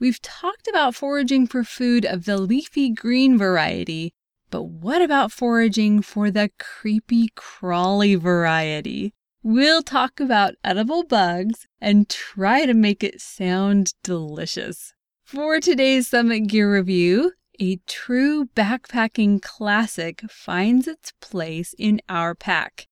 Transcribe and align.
we've 0.00 0.20
talked 0.22 0.66
about 0.66 0.94
foraging 0.94 1.46
for 1.46 1.62
food 1.62 2.04
of 2.04 2.24
the 2.24 2.38
leafy 2.38 2.90
green 2.90 3.38
variety 3.38 4.12
but 4.50 4.64
what 4.64 5.00
about 5.00 5.30
foraging 5.30 6.02
for 6.02 6.30
the 6.30 6.50
creepy 6.58 7.28
crawly 7.36 8.16
variety? 8.16 9.14
We'll 9.42 9.82
talk 9.82 10.18
about 10.18 10.54
edible 10.64 11.04
bugs 11.04 11.66
and 11.80 12.08
try 12.08 12.66
to 12.66 12.74
make 12.74 13.04
it 13.04 13.20
sound 13.20 13.94
delicious. 14.02 14.92
For 15.24 15.60
today's 15.60 16.08
Summit 16.08 16.48
Gear 16.48 16.74
Review, 16.74 17.32
a 17.60 17.76
true 17.86 18.46
backpacking 18.56 19.40
classic 19.40 20.22
finds 20.28 20.88
its 20.88 21.12
place 21.20 21.74
in 21.78 22.00
our 22.08 22.34
pack. 22.34 22.88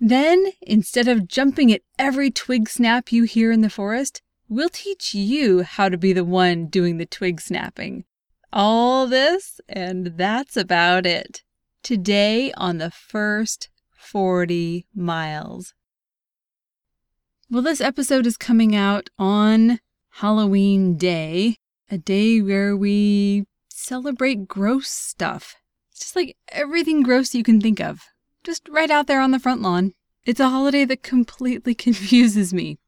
Then, 0.00 0.52
instead 0.62 1.08
of 1.08 1.28
jumping 1.28 1.70
at 1.72 1.82
every 1.98 2.30
twig 2.30 2.68
snap 2.68 3.12
you 3.12 3.24
hear 3.24 3.52
in 3.52 3.60
the 3.60 3.70
forest, 3.70 4.22
we'll 4.52 4.68
teach 4.68 5.14
you 5.14 5.62
how 5.62 5.88
to 5.88 5.96
be 5.96 6.12
the 6.12 6.24
one 6.24 6.66
doing 6.66 6.98
the 6.98 7.06
twig 7.06 7.40
snapping. 7.40 8.04
All 8.52 9.06
this, 9.06 9.62
and 9.66 10.18
that's 10.18 10.58
about 10.58 11.06
it. 11.06 11.42
Today 11.82 12.52
on 12.52 12.76
the 12.76 12.90
first 12.90 13.70
40 13.92 14.86
miles. 14.94 15.72
Well, 17.50 17.62
this 17.62 17.80
episode 17.80 18.26
is 18.26 18.36
coming 18.36 18.76
out 18.76 19.08
on 19.18 19.80
Halloween 20.16 20.98
Day, 20.98 21.56
a 21.90 21.96
day 21.96 22.42
where 22.42 22.76
we 22.76 23.46
celebrate 23.70 24.48
gross 24.48 24.88
stuff. 24.88 25.56
It's 25.90 26.00
just 26.00 26.16
like 26.16 26.36
everything 26.48 27.02
gross 27.02 27.34
you 27.34 27.42
can 27.42 27.58
think 27.58 27.80
of, 27.80 28.02
just 28.44 28.68
right 28.68 28.90
out 28.90 29.06
there 29.06 29.22
on 29.22 29.30
the 29.30 29.40
front 29.40 29.62
lawn. 29.62 29.94
It's 30.26 30.40
a 30.40 30.50
holiday 30.50 30.84
that 30.84 31.02
completely 31.02 31.74
confuses 31.86 32.52
me. 32.52 32.78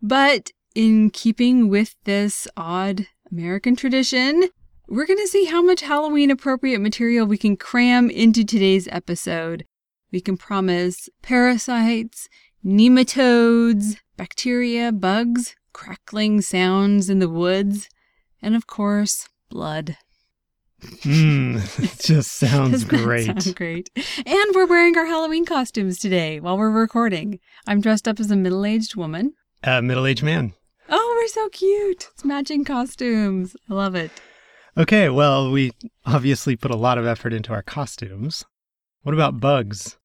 But 0.00 0.50
in 0.74 1.10
keeping 1.10 1.68
with 1.68 1.94
this 2.04 2.48
odd 2.56 3.06
American 3.30 3.76
tradition, 3.76 4.48
we're 4.88 5.06
going 5.06 5.18
to 5.18 5.28
see 5.28 5.46
how 5.46 5.62
much 5.62 5.80
Halloween 5.80 6.30
appropriate 6.30 6.80
material 6.80 7.26
we 7.26 7.38
can 7.38 7.56
cram 7.56 8.10
into 8.10 8.44
today's 8.44 8.88
episode. 8.88 9.64
We 10.12 10.20
can 10.20 10.36
promise 10.36 11.08
parasites, 11.22 12.28
nematodes, 12.64 13.96
bacteria, 14.16 14.92
bugs, 14.92 15.56
crackling 15.72 16.40
sounds 16.40 17.08
in 17.08 17.18
the 17.18 17.28
woods, 17.28 17.88
and 18.42 18.54
of 18.54 18.66
course, 18.66 19.28
blood. 19.48 19.96
Mmm, 20.82 21.56
it 21.82 22.00
just 22.00 22.32
sounds 22.38 22.84
great. 22.84 23.26
Sound 23.26 23.56
great. 23.56 23.90
And 24.26 24.54
we're 24.54 24.66
wearing 24.66 24.96
our 24.98 25.06
Halloween 25.06 25.46
costumes 25.46 25.98
today 25.98 26.40
while 26.40 26.58
we're 26.58 26.70
recording. 26.70 27.40
I'm 27.66 27.80
dressed 27.80 28.06
up 28.06 28.20
as 28.20 28.30
a 28.30 28.36
middle 28.36 28.66
aged 28.66 28.96
woman. 28.96 29.34
A 29.62 29.80
middle 29.80 30.06
aged 30.06 30.22
man. 30.22 30.52
Oh, 31.14 31.18
we're 31.22 31.28
so 31.28 31.48
cute. 31.50 32.08
It's 32.12 32.24
matching 32.24 32.64
costumes. 32.64 33.54
I 33.70 33.74
love 33.74 33.94
it. 33.94 34.10
Okay, 34.76 35.08
well, 35.08 35.48
we 35.48 35.70
obviously 36.04 36.56
put 36.56 36.72
a 36.72 36.76
lot 36.76 36.98
of 36.98 37.06
effort 37.06 37.32
into 37.32 37.52
our 37.52 37.62
costumes. 37.62 38.44
What 39.04 39.14
about 39.14 39.38
bugs? 39.38 39.96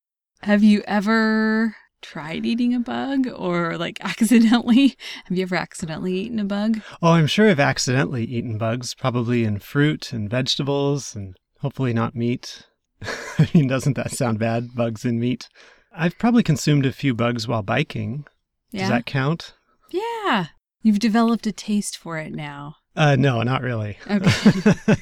Have 0.43 0.61
you 0.61 0.83
ever 0.85 1.75
tried 2.03 2.45
eating 2.45 2.75
a 2.75 2.79
bug 2.79 3.27
or 3.35 3.75
like 3.75 3.97
accidentally? 4.05 4.95
Have 5.25 5.35
you 5.35 5.41
ever 5.41 5.55
accidentally 5.55 6.13
eaten 6.13 6.37
a 6.37 6.45
bug? 6.45 6.79
Oh, 7.01 7.13
I'm 7.13 7.25
sure 7.25 7.49
I've 7.49 7.59
accidentally 7.59 8.25
eaten 8.25 8.59
bugs, 8.59 8.93
probably 8.93 9.45
in 9.45 9.57
fruit 9.57 10.13
and 10.13 10.29
vegetables 10.29 11.15
and 11.15 11.35
hopefully 11.61 11.91
not 11.91 12.13
meat. 12.13 12.67
I 13.39 13.49
mean, 13.55 13.65
doesn't 13.65 13.95
that 13.95 14.11
sound 14.11 14.37
bad? 14.37 14.75
Bugs 14.75 15.05
in 15.05 15.19
meat. 15.19 15.49
I've 15.91 16.19
probably 16.19 16.43
consumed 16.43 16.85
a 16.85 16.91
few 16.91 17.15
bugs 17.15 17.47
while 17.47 17.63
biking. 17.63 18.27
Yeah. 18.69 18.81
Does 18.81 18.89
that 18.89 19.05
count? 19.07 19.55
Yeah. 19.89 20.49
You've 20.81 20.99
developed 20.99 21.45
a 21.47 21.51
taste 21.51 21.97
for 21.97 22.17
it 22.17 22.33
now. 22.33 22.75
Uh, 22.95 23.15
no, 23.15 23.43
not 23.43 23.61
really. 23.61 23.97
Okay. 24.09 24.95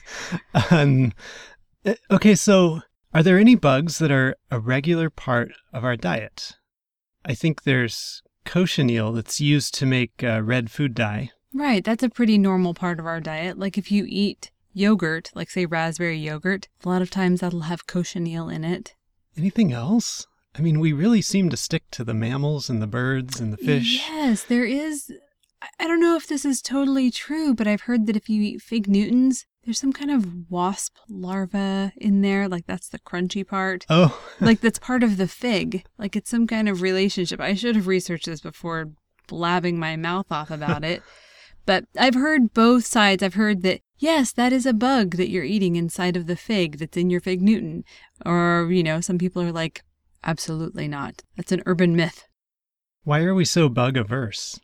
um, 0.71 1.13
uh, 1.85 1.95
okay, 2.11 2.35
so 2.35 2.81
are 3.13 3.23
there 3.23 3.37
any 3.37 3.55
bugs 3.55 3.99
that 3.99 4.11
are 4.11 4.35
a 4.51 4.59
regular 4.59 5.09
part 5.09 5.51
of 5.71 5.83
our 5.83 5.95
diet? 5.95 6.53
I 7.23 7.33
think 7.33 7.63
there's 7.63 8.21
cochineal 8.45 9.11
that's 9.11 9.41
used 9.41 9.73
to 9.75 9.85
make 9.85 10.23
uh, 10.23 10.41
red 10.41 10.71
food 10.71 10.95
dye. 10.95 11.31
Right, 11.53 11.83
that's 11.83 12.03
a 12.03 12.09
pretty 12.09 12.37
normal 12.37 12.73
part 12.73 12.99
of 12.99 13.05
our 13.05 13.19
diet. 13.19 13.57
Like 13.57 13.77
if 13.77 13.91
you 13.91 14.05
eat 14.07 14.51
yogurt, 14.73 15.31
like 15.33 15.49
say 15.49 15.65
raspberry 15.65 16.17
yogurt, 16.17 16.67
a 16.83 16.89
lot 16.89 17.01
of 17.01 17.09
times 17.09 17.41
that'll 17.41 17.61
have 17.61 17.87
cochineal 17.87 18.49
in 18.49 18.63
it. 18.63 18.95
Anything 19.37 19.71
else? 19.71 20.25
I 20.55 20.61
mean, 20.61 20.79
we 20.79 20.93
really 20.93 21.21
seem 21.21 21.49
to 21.49 21.57
stick 21.57 21.83
to 21.91 22.03
the 22.03 22.13
mammals 22.13 22.69
and 22.69 22.81
the 22.81 22.87
birds 22.87 23.39
and 23.39 23.53
the 23.53 23.57
fish. 23.57 24.03
Yes, 24.07 24.43
there 24.43 24.65
is. 24.65 25.11
I- 25.61 25.87
don't 25.87 25.99
know 25.99 26.15
if 26.15 26.27
this 26.27 26.45
is 26.45 26.61
totally 26.61 27.09
true, 27.11 27.53
but 27.55 27.67
I've 27.67 27.81
heard 27.81 28.05
that 28.07 28.15
if 28.15 28.29
you 28.29 28.41
eat 28.41 28.61
fig 28.61 28.87
Newtons, 28.87 29.45
there's 29.63 29.79
some 29.79 29.91
kind 29.93 30.11
of 30.11 30.49
wasp 30.49 30.95
larva 31.09 31.91
in 31.97 32.21
there. 32.21 32.47
Like 32.47 32.65
that's 32.67 32.89
the 32.89 32.99
crunchy 32.99 33.45
part. 33.45 33.85
Oh, 33.89 34.17
like 34.39 34.61
that's 34.61 34.79
part 34.79 35.03
of 35.03 35.17
the 35.17 35.27
fig. 35.27 35.83
Like 35.97 36.15
it's 36.15 36.29
some 36.29 36.47
kind 36.47 36.69
of 36.69 36.81
relationship. 36.81 37.39
I 37.41 37.53
should 37.53 37.75
have 37.75 37.87
researched 37.87 38.25
this 38.27 38.41
before 38.41 38.91
blabbing 39.27 39.77
my 39.79 39.95
mouth 39.95 40.27
off 40.31 40.51
about 40.51 40.83
it. 40.83 41.01
But 41.65 41.83
I've 41.99 42.13
heard 42.13 42.53
both 42.53 42.85
sides. 42.85 43.21
I've 43.21 43.33
heard 43.33 43.61
that 43.63 43.81
yes, 43.97 44.31
that 44.31 44.53
is 44.53 44.65
a 44.65 44.71
bug 44.71 45.17
that 45.17 45.27
you're 45.29 45.43
eating 45.43 45.75
inside 45.75 46.15
of 46.15 46.25
the 46.25 46.37
fig 46.37 46.77
that's 46.77 46.95
in 46.95 47.09
your 47.09 47.19
fig 47.19 47.41
Newton. 47.41 47.83
Or, 48.25 48.69
you 48.71 48.83
know, 48.83 49.01
some 49.01 49.17
people 49.17 49.41
are 49.41 49.51
like, 49.51 49.83
absolutely 50.23 50.87
not. 50.87 51.23
That's 51.35 51.51
an 51.51 51.63
urban 51.65 51.93
myth. 51.93 52.23
why 53.03 53.19
are 53.23 53.35
we 53.35 53.43
so 53.43 53.67
bug 53.67 53.97
averse? 53.97 54.57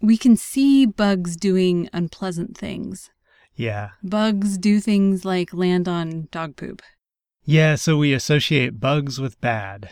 We 0.00 0.16
can 0.16 0.36
see 0.36 0.86
bugs 0.86 1.36
doing 1.36 1.88
unpleasant 1.92 2.56
things. 2.56 3.10
Yeah. 3.56 3.90
Bugs 4.02 4.56
do 4.56 4.80
things 4.80 5.24
like 5.24 5.52
land 5.52 5.88
on 5.88 6.28
dog 6.30 6.56
poop. 6.56 6.82
Yeah, 7.44 7.74
so 7.74 7.96
we 7.96 8.12
associate 8.12 8.78
bugs 8.78 9.18
with 9.20 9.40
bad. 9.40 9.90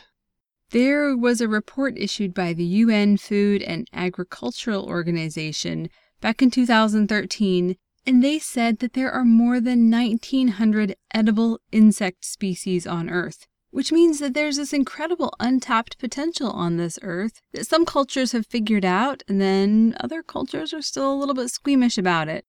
There 0.70 1.16
was 1.16 1.40
a 1.40 1.48
report 1.48 1.94
issued 1.96 2.34
by 2.34 2.52
the 2.52 2.64
UN 2.64 3.16
Food 3.16 3.62
and 3.62 3.88
Agricultural 3.92 4.84
Organization 4.84 5.88
back 6.20 6.42
in 6.42 6.50
2013, 6.50 7.76
and 8.04 8.22
they 8.22 8.38
said 8.38 8.78
that 8.78 8.92
there 8.92 9.10
are 9.10 9.24
more 9.24 9.60
than 9.60 9.90
1,900 9.90 10.96
edible 11.12 11.58
insect 11.72 12.24
species 12.24 12.86
on 12.86 13.10
Earth, 13.10 13.46
which 13.70 13.92
means 13.92 14.18
that 14.18 14.34
there's 14.34 14.56
this 14.56 14.72
incredible 14.72 15.32
untapped 15.40 15.98
potential 15.98 16.50
on 16.50 16.76
this 16.76 16.98
Earth 17.02 17.40
that 17.52 17.66
some 17.66 17.84
cultures 17.84 18.32
have 18.32 18.46
figured 18.46 18.84
out, 18.84 19.22
and 19.28 19.40
then 19.40 19.96
other 20.00 20.22
cultures 20.22 20.72
are 20.72 20.82
still 20.82 21.12
a 21.12 21.16
little 21.16 21.34
bit 21.34 21.50
squeamish 21.50 21.98
about 21.98 22.28
it. 22.28 22.44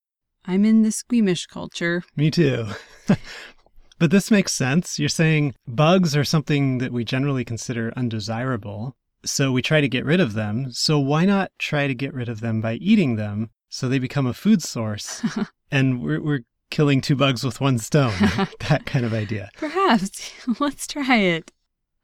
I'm 0.46 0.64
in 0.64 0.84
the 0.84 0.92
squeamish 0.92 1.46
culture. 1.48 2.04
Me 2.16 2.32
too. 2.32 2.68
but 4.00 4.12
this 4.12 4.32
makes 4.32 4.54
sense. 4.54 4.98
You're 4.98 5.10
saying 5.10 5.56
bugs 5.68 6.16
are 6.16 6.24
something 6.24 6.78
that 6.78 6.94
we 6.94 7.04
generally 7.04 7.44
consider 7.44 7.92
undesirable, 7.98 8.96
so 9.26 9.52
we 9.52 9.62
try 9.62 9.82
to 9.82 9.90
get 9.90 10.06
rid 10.06 10.22
of 10.22 10.34
them. 10.34 10.72
So 10.72 11.00
why 11.00 11.26
not 11.26 11.52
try 11.60 11.88
to 11.88 11.96
get 11.96 12.14
rid 12.14 12.30
of 12.30 12.40
them 12.40 12.62
by 12.62 12.76
eating 12.76 13.18
them 13.18 13.50
so 13.70 13.90
they 13.90 14.00
become 14.00 14.26
a 14.26 14.34
food 14.34 14.64
source? 14.64 15.22
and 15.72 16.02
we're, 16.02 16.22
we're 16.22 16.42
killing 16.70 17.02
two 17.02 17.16
bugs 17.16 17.44
with 17.44 17.62
one 17.62 17.78
stone. 17.80 18.14
that 18.70 18.84
kind 18.86 19.06
of 19.06 19.14
idea. 19.14 19.50
Perhaps. 19.58 20.32
Let's 20.60 20.88
try 20.88 21.18
it. 21.18 21.52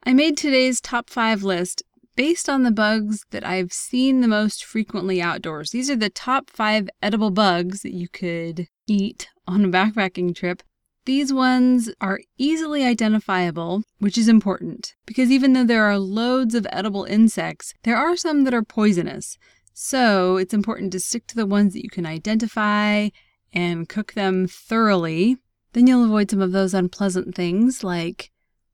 I 0.06 0.14
made 0.14 0.38
today's 0.38 0.82
top 0.82 1.10
five 1.10 1.44
list 1.44 1.84
based 2.16 2.50
on 2.50 2.64
the 2.64 2.72
bugs 2.72 3.26
that 3.32 3.46
I've 3.46 3.74
seen 3.74 4.22
the 4.22 4.28
most 4.28 4.64
frequently 4.64 5.22
outdoors. 5.22 5.72
These 5.72 5.90
are 5.90 5.96
the 5.96 6.10
top 6.10 6.50
five 6.50 6.90
edible 7.02 7.32
bugs 7.32 7.82
that 7.82 7.94
you 7.94 8.08
could 8.08 8.68
eat 8.88 9.30
on 9.48 9.66
a 9.66 9.70
backpacking 9.70 10.36
trip. 10.36 10.62
These 11.06 11.34
ones 11.34 11.90
are 12.00 12.22
easily 12.38 12.86
identifiable, 12.86 13.84
which 14.00 14.18
is 14.18 14.30
important 14.30 14.96
because 15.06 15.32
even 15.32 15.54
though 15.54 15.66
there 15.66 15.84
are 15.84 16.00
loads 16.00 16.56
of 16.56 16.68
edible 16.72 17.04
insects, 17.04 17.74
there 17.84 17.98
are 17.98 18.16
some 18.16 18.46
that 18.46 18.54
are 18.54 18.64
poisonous. 18.64 19.38
So 19.74 20.38
it's 20.38 20.54
important 20.54 20.92
to 20.94 21.00
stick 21.00 21.28
to 21.28 21.36
the 21.36 21.46
ones 21.46 21.74
that 21.74 21.84
you 21.84 21.90
can 21.90 22.06
identify 22.06 23.10
and 23.54 23.88
cook 23.88 24.14
them 24.14 24.48
thoroughly. 24.48 25.38
Then 25.74 25.88
you'll 25.88 26.04
avoid 26.06 26.30
some 26.30 26.42
of 26.42 26.52
those 26.52 26.74
unpleasant 26.74 27.36
things 27.36 27.84
like 27.84 28.32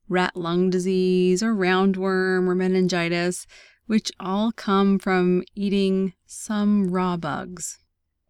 rat 0.08 0.36
lung 0.36 0.70
disease 0.70 1.44
or 1.44 1.54
roundworm 1.54 2.48
or 2.48 2.56
meningitis, 2.56 3.46
which 3.86 4.12
all 4.20 4.52
come 4.52 4.98
from 5.00 5.44
eating 5.56 6.14
some 6.26 6.90
raw 6.90 7.18
bugs. 7.18 7.80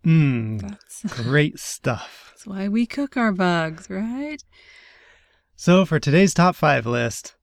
Mmm, 0.05 0.61
That's, 0.61 1.03
great 1.23 1.59
stuff. 1.59 2.29
that's 2.31 2.47
why 2.47 2.67
we 2.67 2.85
cook 2.85 3.17
our 3.17 3.31
bugs, 3.31 3.89
right? 3.89 4.43
So, 5.55 5.83
for 5.85 5.99
today's 5.99 6.33
top 6.33 6.55
five 6.55 6.85
list, 6.85 7.35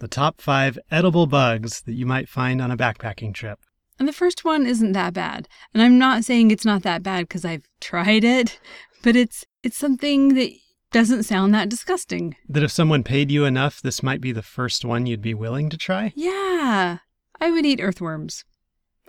the 0.00 0.08
top 0.08 0.40
five 0.40 0.78
edible 0.90 1.26
bugs 1.26 1.80
that 1.82 1.94
you 1.94 2.04
might 2.04 2.28
find 2.28 2.60
on 2.60 2.70
a 2.70 2.76
backpacking 2.76 3.32
trip. 3.32 3.58
And 3.98 4.08
the 4.08 4.12
first 4.12 4.44
one 4.44 4.66
isn't 4.66 4.92
that 4.92 5.14
bad. 5.14 5.48
And 5.72 5.82
I'm 5.82 5.98
not 5.98 6.24
saying 6.24 6.50
it's 6.50 6.64
not 6.64 6.82
that 6.82 7.02
bad 7.02 7.28
because 7.28 7.44
I've 7.44 7.68
tried 7.80 8.24
it, 8.24 8.58
but 9.02 9.14
it's 9.16 9.44
it's 9.62 9.76
something 9.76 10.34
that 10.34 10.50
doesn't 10.90 11.22
sound 11.24 11.54
that 11.54 11.68
disgusting. 11.68 12.36
That 12.48 12.62
if 12.62 12.70
someone 12.72 13.02
paid 13.02 13.30
you 13.30 13.44
enough, 13.44 13.80
this 13.80 14.02
might 14.02 14.20
be 14.20 14.32
the 14.32 14.42
first 14.42 14.84
one 14.84 15.06
you'd 15.06 15.22
be 15.22 15.34
willing 15.34 15.68
to 15.70 15.76
try? 15.76 16.12
Yeah, 16.14 16.98
I 17.40 17.50
would 17.50 17.66
eat 17.66 17.80
earthworms. 17.80 18.44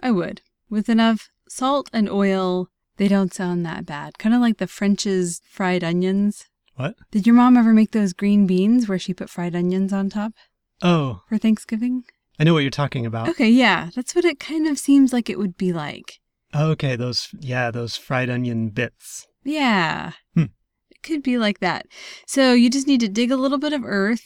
I 0.01 0.11
would. 0.11 0.41
With 0.69 0.89
enough 0.89 1.29
salt 1.47 1.89
and 1.93 2.09
oil, 2.09 2.69
they 2.97 3.07
don't 3.07 3.33
sound 3.33 3.65
that 3.65 3.85
bad. 3.85 4.17
Kind 4.17 4.33
of 4.33 4.41
like 4.41 4.57
the 4.57 4.67
French's 4.67 5.41
fried 5.49 5.83
onions. 5.83 6.45
What? 6.75 6.95
Did 7.11 7.25
your 7.27 7.35
mom 7.35 7.55
ever 7.55 7.73
make 7.73 7.91
those 7.91 8.13
green 8.13 8.47
beans 8.47 8.89
where 8.89 8.99
she 8.99 9.13
put 9.13 9.29
fried 9.29 9.55
onions 9.55 9.93
on 9.93 10.09
top 10.09 10.33
Oh, 10.81 11.21
for 11.29 11.37
Thanksgiving? 11.37 12.03
I 12.39 12.43
know 12.43 12.53
what 12.53 12.63
you're 12.63 12.69
talking 12.69 13.05
about. 13.05 13.29
Okay, 13.29 13.49
yeah, 13.49 13.89
that's 13.95 14.15
what 14.15 14.25
it 14.25 14.39
kind 14.39 14.67
of 14.67 14.77
seems 14.77 15.13
like 15.13 15.29
it 15.29 15.39
would 15.39 15.57
be 15.57 15.71
like. 15.73 16.19
Okay, 16.53 16.95
those, 16.95 17.29
yeah, 17.39 17.71
those 17.71 17.95
fried 17.95 18.29
onion 18.29 18.69
bits. 18.69 19.25
Yeah. 19.43 20.13
Hmm. 20.33 20.45
It 20.89 21.01
could 21.03 21.23
be 21.23 21.37
like 21.37 21.59
that. 21.59 21.85
So 22.27 22.53
you 22.53 22.69
just 22.69 22.87
need 22.87 23.01
to 23.01 23.09
dig 23.09 23.31
a 23.31 23.37
little 23.37 23.57
bit 23.57 23.73
of 23.73 23.83
earth 23.85 24.21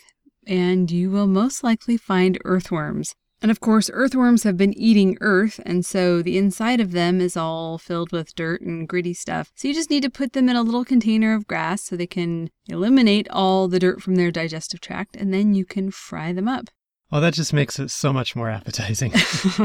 and 0.48 0.90
you 0.90 1.12
will 1.12 1.28
most 1.28 1.64
likely 1.64 1.98
find 1.98 2.40
earthworms. 2.44 3.14
And 3.42 3.52
of 3.52 3.62
course, 3.62 3.90
earthworms 3.94 4.44
have 4.44 4.58
been 4.58 4.78
eating 4.78 5.18
earth, 5.22 5.62
and 5.66 5.86
so 5.86 6.22
the 6.22 6.38
inside 6.38 6.82
of 6.82 6.92
them 6.92 7.22
is 7.22 7.38
all 7.38 7.78
filled 7.78 8.12
with 8.12 8.36
dirt 8.36 8.60
and 8.62 8.86
gritty 8.86 9.14
stuff. 9.14 9.50
So 9.56 9.70
you 9.70 9.74
just 9.74 9.90
need 9.90 10.04
to 10.04 10.10
put 10.10 10.34
them 10.34 10.50
in 10.50 10.58
a 10.58 10.62
little 10.62 10.84
container 10.84 11.34
of 11.34 11.48
grass 11.48 11.84
so 11.84 11.96
they 11.96 12.06
can 12.06 12.50
eliminate 12.68 13.30
all 13.30 13.70
the 13.70 13.80
dirt 13.80 14.02
from 14.02 14.16
their 14.16 14.30
digestive 14.30 14.82
tract, 14.82 15.16
and 15.16 15.34
then 15.34 15.54
you 15.54 15.64
can 15.64 15.90
fry 15.90 16.34
them 16.34 16.50
up. 16.50 16.66
Well, 17.12 17.22
that 17.22 17.34
just 17.34 17.54
makes 17.54 17.80
it 17.80 17.90
so 17.90 18.14
much 18.14 18.36
more 18.36 18.50
appetizing. 18.50 19.14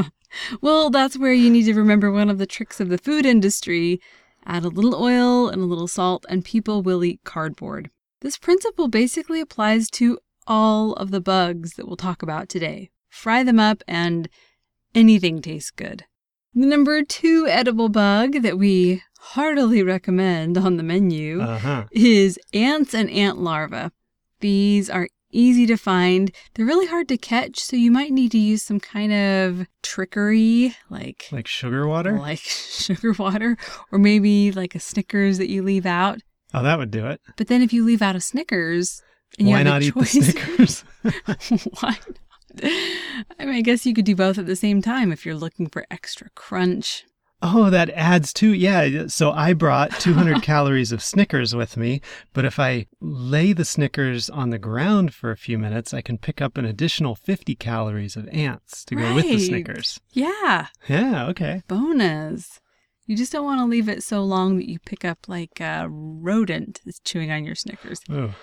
well, 0.61 0.89
that's 0.89 1.17
where 1.17 1.33
you 1.33 1.49
need 1.49 1.65
to 1.65 1.73
remember 1.75 2.11
one 2.11 2.29
of 2.29 2.37
the 2.39 2.47
tricks 2.47 2.79
of 2.79 2.89
the 2.89 2.97
food 2.97 3.25
industry 3.25 3.99
add 4.47 4.63
a 4.63 4.69
little 4.69 4.95
oil 4.95 5.49
and 5.49 5.61
a 5.61 5.65
little 5.65 5.87
salt, 5.87 6.25
and 6.29 6.45
people 6.45 6.81
will 6.83 7.03
eat 7.03 7.19
cardboard. 7.23 7.89
This 8.21 8.37
principle 8.37 8.87
basically 8.87 9.41
applies 9.41 9.89
to 9.91 10.19
all 10.47 10.93
of 10.93 11.09
the 11.11 11.21
bugs 11.21 11.73
that 11.73 11.87
we'll 11.87 11.97
talk 11.97 12.21
about 12.21 12.47
today. 12.49 12.89
Fry 13.09 13.43
them 13.43 13.59
up, 13.59 13.83
and 13.87 14.29
anything 14.93 15.41
tastes 15.41 15.71
good. 15.71 16.05
The 16.53 16.65
number 16.67 17.03
two 17.03 17.47
edible 17.49 17.89
bug 17.89 18.41
that 18.43 18.57
we 18.57 19.01
heartily 19.19 19.81
recommend 19.83 20.57
on 20.57 20.77
the 20.77 20.83
menu 20.83 21.41
Uh 21.41 21.57
huh. 21.59 21.83
is 21.91 22.39
ants 22.53 22.93
and 22.93 23.09
ant 23.09 23.39
larvae. 23.39 23.89
These 24.41 24.89
are 24.89 25.07
easy 25.35 25.65
to 25.67 25.77
find. 25.77 26.31
They're 26.53 26.65
really 26.65 26.87
hard 26.87 27.07
to 27.09 27.17
catch, 27.17 27.59
so 27.59 27.75
you 27.75 27.91
might 27.91 28.11
need 28.11 28.31
to 28.31 28.37
use 28.37 28.63
some 28.63 28.79
kind 28.79 29.13
of 29.13 29.67
trickery, 29.83 30.75
like 30.89 31.27
Like 31.31 31.47
sugar 31.47 31.87
water? 31.87 32.17
like 32.19 32.39
sugar 32.39 33.13
water, 33.13 33.57
or 33.91 33.99
maybe 33.99 34.51
like 34.51 34.75
a 34.75 34.79
Snickers 34.79 35.37
that 35.37 35.49
you 35.49 35.61
leave 35.63 35.85
out. 35.85 36.19
Oh, 36.53 36.63
that 36.63 36.77
would 36.77 36.91
do 36.91 37.05
it. 37.07 37.19
But 37.37 37.47
then 37.47 37.61
if 37.61 37.73
you 37.73 37.83
leave 37.85 38.01
out 38.01 38.15
a 38.15 38.21
Snickers, 38.21 39.01
and 39.37 39.47
you 39.47 39.53
Why 39.53 39.59
have 39.59 39.67
not 39.67 39.81
the 39.81 39.87
eat 39.87 39.93
the 39.95 40.05
Snickers? 40.05 40.83
why 41.81 41.97
not? 42.07 42.19
I 43.37 43.45
mean, 43.45 43.55
I 43.55 43.61
guess 43.61 43.85
you 43.85 43.93
could 43.93 44.05
do 44.05 44.15
both 44.15 44.37
at 44.37 44.45
the 44.45 44.55
same 44.55 44.81
time 44.81 45.11
if 45.11 45.25
you're 45.25 45.35
looking 45.35 45.67
for 45.67 45.85
extra 45.91 46.29
crunch. 46.35 47.03
Oh, 47.47 47.69
that 47.69 47.91
adds 47.91 48.33
to, 48.33 48.51
yeah. 48.53 49.05
So 49.07 49.31
I 49.31 49.53
brought 49.53 49.91
200 49.99 50.41
calories 50.41 50.91
of 50.91 51.03
Snickers 51.03 51.55
with 51.55 51.77
me, 51.77 52.01
but 52.33 52.43
if 52.43 52.59
I 52.59 52.87
lay 52.99 53.53
the 53.53 53.63
Snickers 53.65 54.29
on 54.31 54.49
the 54.49 54.57
ground 54.57 55.13
for 55.13 55.29
a 55.29 55.37
few 55.37 55.59
minutes, 55.59 55.93
I 55.93 56.01
can 56.01 56.17
pick 56.17 56.41
up 56.41 56.57
an 56.57 56.65
additional 56.65 57.13
50 57.13 57.53
calories 57.55 58.15
of 58.15 58.27
ants 58.29 58.83
to 58.85 58.95
go 58.95 59.13
with 59.13 59.25
the 59.25 59.33
Right. 59.33 59.41
Snickers. 59.41 59.99
Yeah, 60.11 60.67
Yeah, 60.87 61.27
okay. 61.27 61.61
bonus. 61.67 62.59
You 63.05 63.15
just 63.15 63.31
don't 63.31 63.45
want 63.45 63.59
to 63.59 63.65
leave 63.65 63.87
it 63.89 64.01
so 64.01 64.23
long 64.23 64.57
that 64.57 64.67
you 64.67 64.79
pick 64.79 65.05
up 65.05 65.19
like 65.27 65.59
a 65.59 65.85
rodent 65.87 66.81
that's 66.83 66.99
chewing 67.01 67.29
on 67.29 67.45
your 67.45 67.53
Snickers. 67.53 67.99
Ooh. 68.11 68.33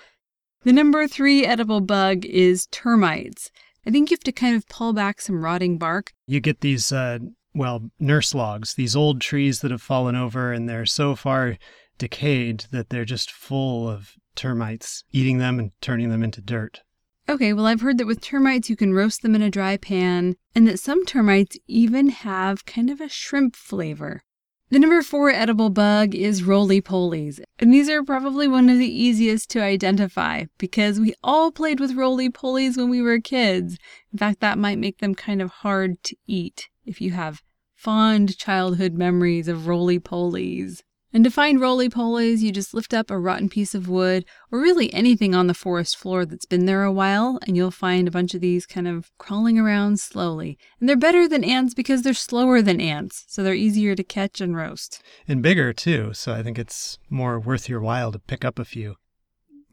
The 0.63 0.71
number 0.71 1.05
three 1.09 1.45
edible 1.45 1.81
bug 1.81 2.23
is 2.23 2.67
termites. 2.67 3.51
I 3.85 3.91
think 3.91 4.09
you 4.09 4.15
have 4.15 4.23
to 4.23 4.31
kind 4.31 4.55
of 4.55 4.65
pull 4.69 4.93
back 4.93 5.19
some 5.19 5.43
rotting 5.43 5.77
bark. 5.77 6.13
You 6.25 6.39
get 6.39 6.61
these, 6.61 6.93
uh, 6.93 7.19
well, 7.53 7.89
nurse 7.99 8.33
logs, 8.33 8.73
these 8.73 8.95
old 8.95 9.21
trees 9.21 9.61
that 9.61 9.71
have 9.71 9.81
fallen 9.81 10.15
over 10.15 10.51
and 10.51 10.67
they're 10.67 10.85
so 10.85 11.15
far 11.15 11.57
decayed 11.97 12.65
that 12.71 12.89
they're 12.89 13.05
just 13.05 13.31
full 13.31 13.87
of 13.87 14.13
termites, 14.35 15.03
eating 15.11 15.37
them 15.37 15.59
and 15.59 15.71
turning 15.81 16.09
them 16.09 16.23
into 16.23 16.41
dirt. 16.41 16.81
Okay, 17.29 17.53
well, 17.53 17.67
I've 17.67 17.81
heard 17.81 17.97
that 17.99 18.07
with 18.07 18.19
termites 18.21 18.69
you 18.69 18.75
can 18.75 18.93
roast 18.93 19.21
them 19.21 19.35
in 19.35 19.41
a 19.41 19.49
dry 19.49 19.77
pan, 19.77 20.35
and 20.53 20.67
that 20.67 20.79
some 20.79 21.05
termites 21.05 21.57
even 21.67 22.09
have 22.09 22.65
kind 22.65 22.89
of 22.89 22.99
a 22.99 23.07
shrimp 23.07 23.55
flavor. 23.55 24.23
The 24.69 24.79
number 24.79 25.01
four 25.03 25.29
edible 25.29 25.69
bug 25.69 26.15
is 26.15 26.43
roly 26.43 26.81
polies, 26.81 27.39
and 27.59 27.71
these 27.71 27.87
are 27.89 28.03
probably 28.03 28.47
one 28.47 28.69
of 28.69 28.79
the 28.79 28.91
easiest 28.91 29.49
to 29.51 29.61
identify 29.61 30.45
because 30.57 30.99
we 30.99 31.13
all 31.23 31.51
played 31.51 31.79
with 31.79 31.93
roly 31.93 32.29
polies 32.29 32.75
when 32.75 32.89
we 32.89 33.01
were 33.01 33.19
kids. 33.19 33.77
In 34.11 34.17
fact, 34.17 34.39
that 34.39 34.57
might 34.57 34.79
make 34.79 34.97
them 34.97 35.15
kind 35.15 35.41
of 35.41 35.51
hard 35.51 36.03
to 36.03 36.15
eat 36.25 36.69
if 36.85 37.01
you 37.01 37.11
have 37.11 37.41
fond 37.75 38.37
childhood 38.37 38.93
memories 38.93 39.47
of 39.47 39.67
roly 39.67 39.99
polies. 39.99 40.81
And 41.15 41.23
to 41.25 41.29
find 41.29 41.61
roly 41.61 41.89
polies, 41.89 42.39
you 42.39 42.51
just 42.51 42.73
lift 42.73 42.91
up 42.91 43.11
a 43.11 43.19
rotten 43.19 43.47
piece 43.47 43.75
of 43.75 43.87
wood 43.87 44.25
or 44.51 44.59
really 44.59 44.91
anything 44.91 45.35
on 45.35 45.45
the 45.45 45.53
forest 45.53 45.95
floor 45.95 46.25
that's 46.25 46.47
been 46.47 46.65
there 46.65 46.83
a 46.83 46.91
while, 46.91 47.39
and 47.45 47.55
you'll 47.55 47.69
find 47.69 48.07
a 48.07 48.11
bunch 48.11 48.33
of 48.33 48.41
these 48.41 48.65
kind 48.65 48.87
of 48.87 49.11
crawling 49.19 49.59
around 49.59 49.99
slowly. 49.99 50.57
And 50.79 50.89
they're 50.89 50.97
better 50.97 51.27
than 51.27 51.43
ants 51.43 51.75
because 51.75 52.01
they're 52.01 52.15
slower 52.15 52.63
than 52.63 52.81
ants, 52.81 53.25
so 53.27 53.43
they're 53.43 53.53
easier 53.53 53.95
to 53.95 54.03
catch 54.03 54.41
and 54.41 54.55
roast. 54.55 55.03
And 55.27 55.43
bigger, 55.43 55.71
too. 55.71 56.13
So 56.13 56.33
I 56.33 56.41
think 56.41 56.57
it's 56.57 56.97
more 57.11 57.39
worth 57.39 57.69
your 57.69 57.81
while 57.81 58.11
to 58.11 58.17
pick 58.17 58.43
up 58.43 58.57
a 58.57 58.65
few. 58.65 58.95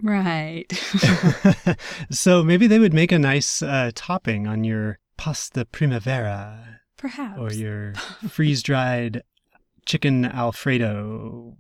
Right. 0.03 0.71
so 2.11 2.43
maybe 2.43 2.67
they 2.67 2.79
would 2.79 2.95
make 2.95 3.13
a 3.13 3.19
nice 3.19 3.63
uh, 3.63 3.93
topping 3.95 4.47
on 4.47 4.63
your 4.65 4.99
pasta 5.17 5.65
primavera 5.65 6.80
Perhaps. 7.01 7.41
or 7.41 7.51
your 7.53 7.95
freeze 8.29 8.63
dried 8.63 9.23
chicken 9.87 10.27
alfredo. 10.27 11.57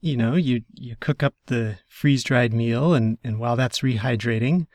You 0.00 0.16
know, 0.16 0.34
you, 0.34 0.62
you 0.72 0.96
cook 0.98 1.22
up 1.22 1.34
the 1.46 1.76
freeze 1.86 2.24
dried 2.24 2.54
meal, 2.54 2.94
and, 2.94 3.18
and 3.22 3.38
while 3.38 3.56
that's 3.56 3.80
rehydrating, 3.80 4.66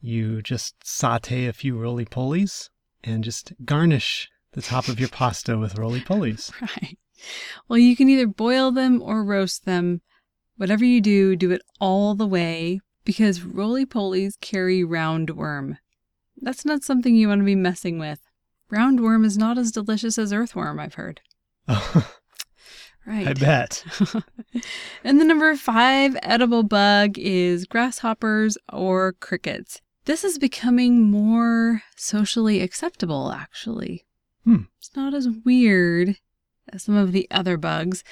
you 0.00 0.40
just 0.40 0.74
saute 0.82 1.44
a 1.44 1.52
few 1.52 1.76
roly 1.76 2.06
polies 2.06 2.70
and 3.04 3.22
just 3.22 3.52
garnish 3.66 4.30
the 4.52 4.62
top 4.62 4.88
of 4.88 4.98
your 4.98 5.10
pasta 5.10 5.58
with 5.58 5.78
roly 5.78 6.00
polies. 6.00 6.50
Right. 6.60 6.98
Well, 7.68 7.78
you 7.78 7.96
can 7.96 8.08
either 8.08 8.26
boil 8.26 8.70
them 8.70 9.02
or 9.02 9.22
roast 9.22 9.66
them. 9.66 10.00
Whatever 10.56 10.86
you 10.86 11.02
do, 11.02 11.36
do 11.36 11.50
it 11.50 11.60
all 11.78 12.14
the 12.14 12.26
way 12.26 12.80
because 13.04 13.42
roly 13.42 13.84
polies 13.84 14.40
carry 14.40 14.82
roundworm. 14.82 15.76
That's 16.38 16.64
not 16.64 16.82
something 16.82 17.14
you 17.14 17.28
want 17.28 17.42
to 17.42 17.44
be 17.44 17.54
messing 17.54 17.98
with. 17.98 18.20
Roundworm 18.70 19.24
is 19.24 19.36
not 19.36 19.58
as 19.58 19.72
delicious 19.72 20.18
as 20.18 20.32
earthworm, 20.32 20.78
I've 20.78 20.94
heard. 20.94 21.20
Right. 23.06 23.28
I 23.28 23.32
bet. 23.32 23.82
and 25.04 25.18
the 25.20 25.24
number 25.24 25.56
five 25.56 26.16
edible 26.22 26.62
bug 26.62 27.18
is 27.18 27.64
grasshoppers 27.64 28.58
or 28.72 29.14
crickets. 29.14 29.80
This 30.04 30.22
is 30.22 30.38
becoming 30.38 31.10
more 31.10 31.82
socially 31.96 32.60
acceptable, 32.60 33.32
actually. 33.32 34.04
Hmm. 34.44 34.62
It's 34.78 34.94
not 34.94 35.14
as 35.14 35.28
weird 35.44 36.18
as 36.68 36.84
some 36.84 36.94
of 36.94 37.12
the 37.12 37.26
other 37.30 37.56
bugs. 37.56 38.04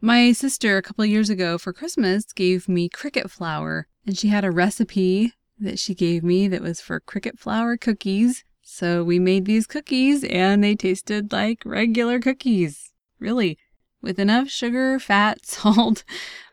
My 0.00 0.32
sister, 0.32 0.76
a 0.76 0.82
couple 0.82 1.04
of 1.04 1.10
years 1.10 1.30
ago 1.30 1.56
for 1.56 1.72
Christmas, 1.72 2.32
gave 2.32 2.68
me 2.68 2.88
cricket 2.88 3.30
flour, 3.30 3.86
and 4.06 4.18
she 4.18 4.28
had 4.28 4.44
a 4.44 4.50
recipe 4.50 5.32
that 5.58 5.78
she 5.78 5.94
gave 5.94 6.24
me 6.24 6.48
that 6.48 6.62
was 6.62 6.80
for 6.80 6.98
cricket 7.00 7.38
flour 7.38 7.76
cookies. 7.76 8.44
So 8.62 9.02
we 9.02 9.18
made 9.18 9.44
these 9.44 9.66
cookies, 9.66 10.24
and 10.24 10.62
they 10.62 10.74
tasted 10.74 11.32
like 11.32 11.62
regular 11.64 12.20
cookies. 12.20 12.92
Really, 13.18 13.58
with 14.00 14.18
enough 14.18 14.48
sugar, 14.48 14.98
fat, 14.98 15.44
salt, 15.46 16.04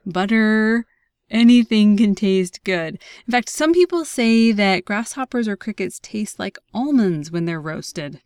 butter, 0.05 0.85
anything 1.29 1.97
can 1.97 2.15
taste 2.15 2.63
good. 2.63 2.99
In 3.27 3.31
fact, 3.31 3.49
some 3.49 3.73
people 3.73 4.05
say 4.05 4.51
that 4.51 4.85
grasshoppers 4.85 5.47
or 5.47 5.55
crickets 5.55 5.99
taste 5.99 6.39
like 6.39 6.57
almonds 6.73 7.31
when 7.31 7.45
they're 7.45 7.61
roasted. 7.61 8.21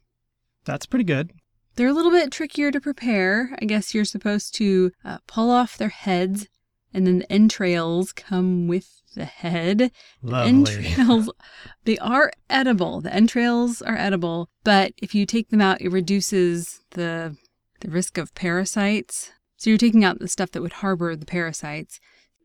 That's 0.65 0.85
pretty 0.85 1.05
good. 1.05 1.31
They're 1.75 1.87
a 1.87 1.93
little 1.93 2.11
bit 2.11 2.31
trickier 2.31 2.71
to 2.71 2.79
prepare. 2.79 3.55
I 3.59 3.65
guess 3.65 3.93
you're 3.93 4.05
supposed 4.05 4.53
to 4.55 4.91
uh, 5.03 5.17
pull 5.27 5.49
off 5.49 5.77
their 5.77 5.89
heads, 5.89 6.47
and 6.93 7.07
then 7.07 7.19
the 7.19 7.31
entrails 7.31 8.11
come 8.13 8.67
with 8.67 9.01
the 9.15 9.25
head. 9.25 9.91
Lovely. 10.21 10.49
Entrails, 10.49 11.29
they 11.85 11.97
are 11.99 12.31
edible. 12.49 13.01
The 13.01 13.13
entrails 13.13 13.81
are 13.81 13.97
edible, 13.97 14.49
but 14.63 14.93
if 14.97 15.13
you 15.15 15.25
take 15.25 15.49
them 15.49 15.61
out, 15.61 15.81
it 15.81 15.89
reduces 15.89 16.81
the 16.91 17.35
the 17.81 17.91
risk 17.91 18.17
of 18.17 18.33
parasites. 18.33 19.31
So 19.57 19.69
you're 19.69 19.77
taking 19.77 20.03
out 20.03 20.19
the 20.19 20.27
stuff 20.27 20.51
that 20.51 20.61
would 20.61 20.73
harbor 20.73 21.15
the 21.15 21.25
parasites. 21.25 21.99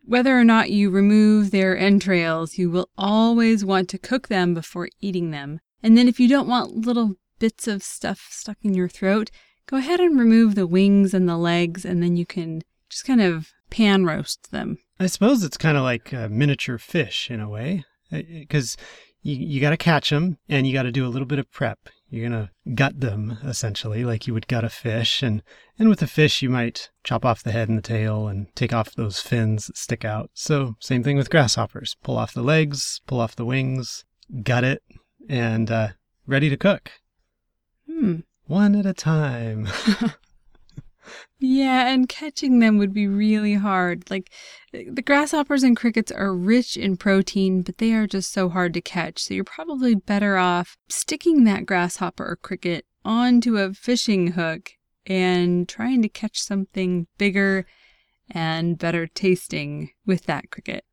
Whether 0.05 0.39
or 0.39 0.45
not 0.45 0.71
you 0.71 0.91
remove 0.91 1.51
their 1.51 1.77
entrails, 1.77 2.59
you 2.59 2.71
will 2.71 2.89
always 2.97 3.65
want 3.65 3.89
to 3.91 3.99
cook 3.99 4.29
them 4.29 4.55
before 4.55 4.89
eating 5.01 5.31
them. 5.31 5.61
And 5.83 5.97
then 5.97 6.09
if 6.09 6.19
you 6.19 6.29
don't 6.29 6.49
want 6.49 6.87
little 6.87 7.15
bits 7.39 7.69
of 7.69 7.83
stuff 7.83 8.29
stuck 8.31 8.57
in 8.63 8.75
your 8.75 8.89
throat, 8.89 9.31
go 9.67 9.77
ahead 9.77 10.01
and 10.01 10.19
remove 10.19 10.55
the 10.55 10.67
wings 10.67 11.15
and 11.15 11.29
the 11.29 11.37
legs, 11.37 11.85
and 11.85 12.03
then 12.03 12.17
you 12.17 12.27
can 12.27 12.63
just 12.89 13.05
kind 13.05 13.21
of 13.21 13.53
pan 13.71 14.05
roast 14.05 14.51
them. 14.51 14.79
I 15.01 15.07
suppose 15.07 15.45
it's 15.45 15.57
kind 15.57 15.77
of 15.77 15.83
like 15.83 16.13
a 16.13 16.29
miniature 16.29 16.79
fish 16.79 17.31
in 17.31 17.41
a 17.41 17.49
way, 17.49 17.85
because 18.11 18.77
you, 19.23 19.37
you 19.37 19.61
got 19.61 19.71
to 19.71 19.77
catch 19.77 20.11
them 20.11 20.39
and 20.49 20.67
you 20.67 20.73
got 20.73 20.85
to 20.85 20.93
do 20.93 21.07
a 21.07 21.09
little 21.09 21.27
bit 21.27 21.39
of 21.39 21.51
prep. 21.51 21.79
You're 22.11 22.29
going 22.29 22.47
to 22.47 22.51
gut 22.75 23.01
them 23.01 23.39
essentially 23.45 24.05
like 24.05 24.27
you 24.27 24.35
would 24.35 24.49
gut 24.49 24.65
a 24.65 24.71
fish. 24.71 25.23
And, 25.23 25.43
and 25.79 25.89
with 25.89 26.03
a 26.03 26.07
fish, 26.07 26.41
you 26.43 26.49
might 26.49 26.91
chop 27.05 27.25
off 27.25 27.43
the 27.43 27.53
head 27.53 27.69
and 27.69 27.77
the 27.77 27.83
tail 27.83 28.29
and 28.29 28.47
take 28.55 28.73
off 28.73 28.95
those 28.95 29.21
fins 29.21 29.67
that 29.67 29.77
stick 29.77 30.05
out. 30.05 30.31
So, 30.33 30.77
same 30.81 31.03
thing 31.03 31.17
with 31.17 31.31
grasshoppers 31.31 31.97
pull 32.03 32.17
off 32.17 32.33
the 32.33 32.43
legs, 32.43 33.01
pull 33.07 33.21
off 33.21 33.37
the 33.37 33.45
wings, 33.45 34.05
gut 34.43 34.65
it, 34.65 34.83
and 35.29 35.71
uh, 35.71 35.89
ready 36.27 36.49
to 36.49 36.57
cook. 36.57 36.93
Hmm. 37.87 38.21
One 38.47 38.75
at 38.75 38.87
a 38.87 38.95
time. 38.95 39.69
Yeah, 41.39 41.89
and 41.89 42.09
catching 42.09 42.59
them 42.59 42.79
would 42.79 42.93
be 42.93 43.07
really 43.07 43.55
hard. 43.55 44.11
Like 44.11 44.31
eh, 44.75 44.85
the 44.91 45.03
grasshoppers 45.03 45.63
and 45.63 45.77
crickets 45.77 46.11
are 46.11 46.35
rich 46.35 46.77
in 46.77 46.97
protein, 46.97 47.63
but 47.63 47.79
they 47.79 47.93
are 47.93 48.07
just 48.07 48.33
so 48.33 48.49
hard 48.49 48.75
to 48.75 48.81
catch. 48.81 49.23
So 49.23 49.35
you're 49.35 49.45
probably 49.45 49.95
better 49.95 50.37
off 50.37 50.77
sticking 50.89 51.45
that 51.45 51.67
grasshopper 51.67 52.25
or 52.25 52.37
cricket 52.37 52.87
onto 53.05 53.57
a 53.57 53.73
fishing 53.73 54.33
hook 54.33 54.73
and 55.07 55.69
trying 55.69 56.03
to 56.03 56.09
catch 56.09 56.39
something 56.39 57.07
bigger 57.17 57.67
and 58.31 58.79
better 58.79 59.07
tasting 59.07 59.91
with 60.07 60.27
that 60.27 60.51
cricket. 60.51 60.85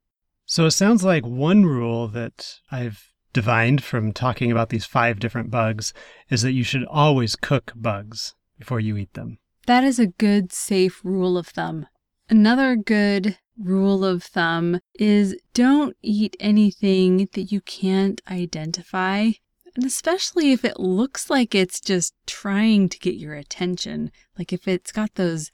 So 0.45 0.65
it 0.65 0.71
sounds 0.71 1.03
like 1.03 1.25
one 1.25 1.65
rule 1.65 2.07
that 2.09 2.59
I've 2.71 3.11
divined 3.33 3.83
from 3.83 4.13
talking 4.13 4.51
about 4.51 4.69
these 4.69 4.85
five 4.85 5.19
different 5.19 5.51
bugs 5.51 5.93
is 6.29 6.41
that 6.43 6.53
you 6.53 6.63
should 6.63 6.85
always 6.85 7.35
cook 7.35 7.73
bugs 7.75 8.33
before 8.57 8.79
you 8.79 8.95
eat 8.95 9.13
them. 9.13 9.39
That 9.65 9.83
is 9.83 9.99
a 9.99 10.07
good, 10.07 10.51
safe 10.51 11.01
rule 11.03 11.37
of 11.37 11.47
thumb. 11.47 11.87
Another 12.29 12.75
good 12.75 13.37
rule 13.57 14.03
of 14.03 14.23
thumb 14.23 14.79
is 14.93 15.35
don't 15.53 15.95
eat 16.01 16.35
anything 16.39 17.29
that 17.33 17.51
you 17.51 17.61
can't 17.61 18.21
identify. 18.29 19.31
And 19.75 19.85
especially 19.85 20.51
if 20.51 20.63
it 20.63 20.79
looks 20.79 21.29
like 21.29 21.53
it's 21.53 21.79
just 21.79 22.13
trying 22.25 22.89
to 22.89 22.99
get 22.99 23.15
your 23.15 23.35
attention. 23.35 24.11
Like 24.37 24.53
if 24.53 24.67
it's 24.67 24.91
got 24.91 25.15
those 25.15 25.51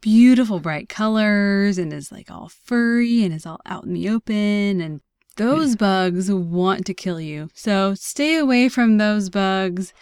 beautiful 0.00 0.58
bright 0.58 0.88
colors 0.88 1.78
and 1.78 1.92
is 1.92 2.10
like 2.10 2.30
all 2.30 2.48
furry 2.48 3.22
and 3.22 3.32
is 3.32 3.46
all 3.46 3.60
out 3.66 3.84
in 3.84 3.92
the 3.92 4.08
open 4.08 4.80
and 4.80 5.00
those 5.36 5.76
bugs 5.76 6.30
want 6.30 6.84
to 6.86 6.94
kill 6.94 7.20
you. 7.20 7.48
So 7.54 7.94
stay 7.94 8.36
away 8.36 8.68
from 8.68 8.98
those 8.98 9.30
bugs. 9.30 9.94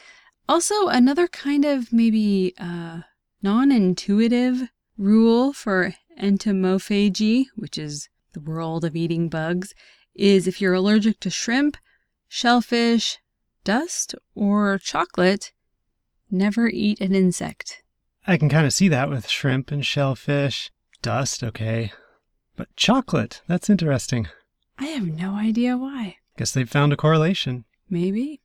Also, 0.48 0.88
another 0.88 1.28
kind 1.28 1.64
of 1.64 1.92
maybe 1.92 2.54
uh, 2.58 3.02
non 3.42 3.72
intuitive 3.72 4.68
rule 4.96 5.52
for 5.52 5.94
entomophagy, 6.20 7.46
which 7.56 7.78
is 7.78 8.08
the 8.32 8.40
world 8.40 8.84
of 8.84 8.94
eating 8.94 9.28
bugs, 9.28 9.74
is 10.14 10.46
if 10.46 10.60
you're 10.60 10.74
allergic 10.74 11.20
to 11.20 11.30
shrimp, 11.30 11.76
shellfish, 12.28 13.18
dust, 13.64 14.14
or 14.34 14.78
chocolate, 14.78 15.52
never 16.30 16.68
eat 16.68 17.00
an 17.00 17.14
insect. 17.14 17.82
I 18.26 18.36
can 18.36 18.48
kind 18.48 18.66
of 18.66 18.72
see 18.72 18.88
that 18.88 19.08
with 19.08 19.28
shrimp 19.28 19.70
and 19.70 19.84
shellfish. 19.84 20.70
Dust, 21.02 21.42
okay. 21.42 21.92
But 22.56 22.74
chocolate, 22.76 23.40
that's 23.46 23.70
interesting. 23.70 24.28
I 24.78 24.86
have 24.86 25.06
no 25.06 25.34
idea 25.34 25.76
why. 25.76 26.16
Guess 26.36 26.52
they've 26.52 26.68
found 26.68 26.92
a 26.92 26.96
correlation. 26.96 27.64
Maybe. 27.88 28.40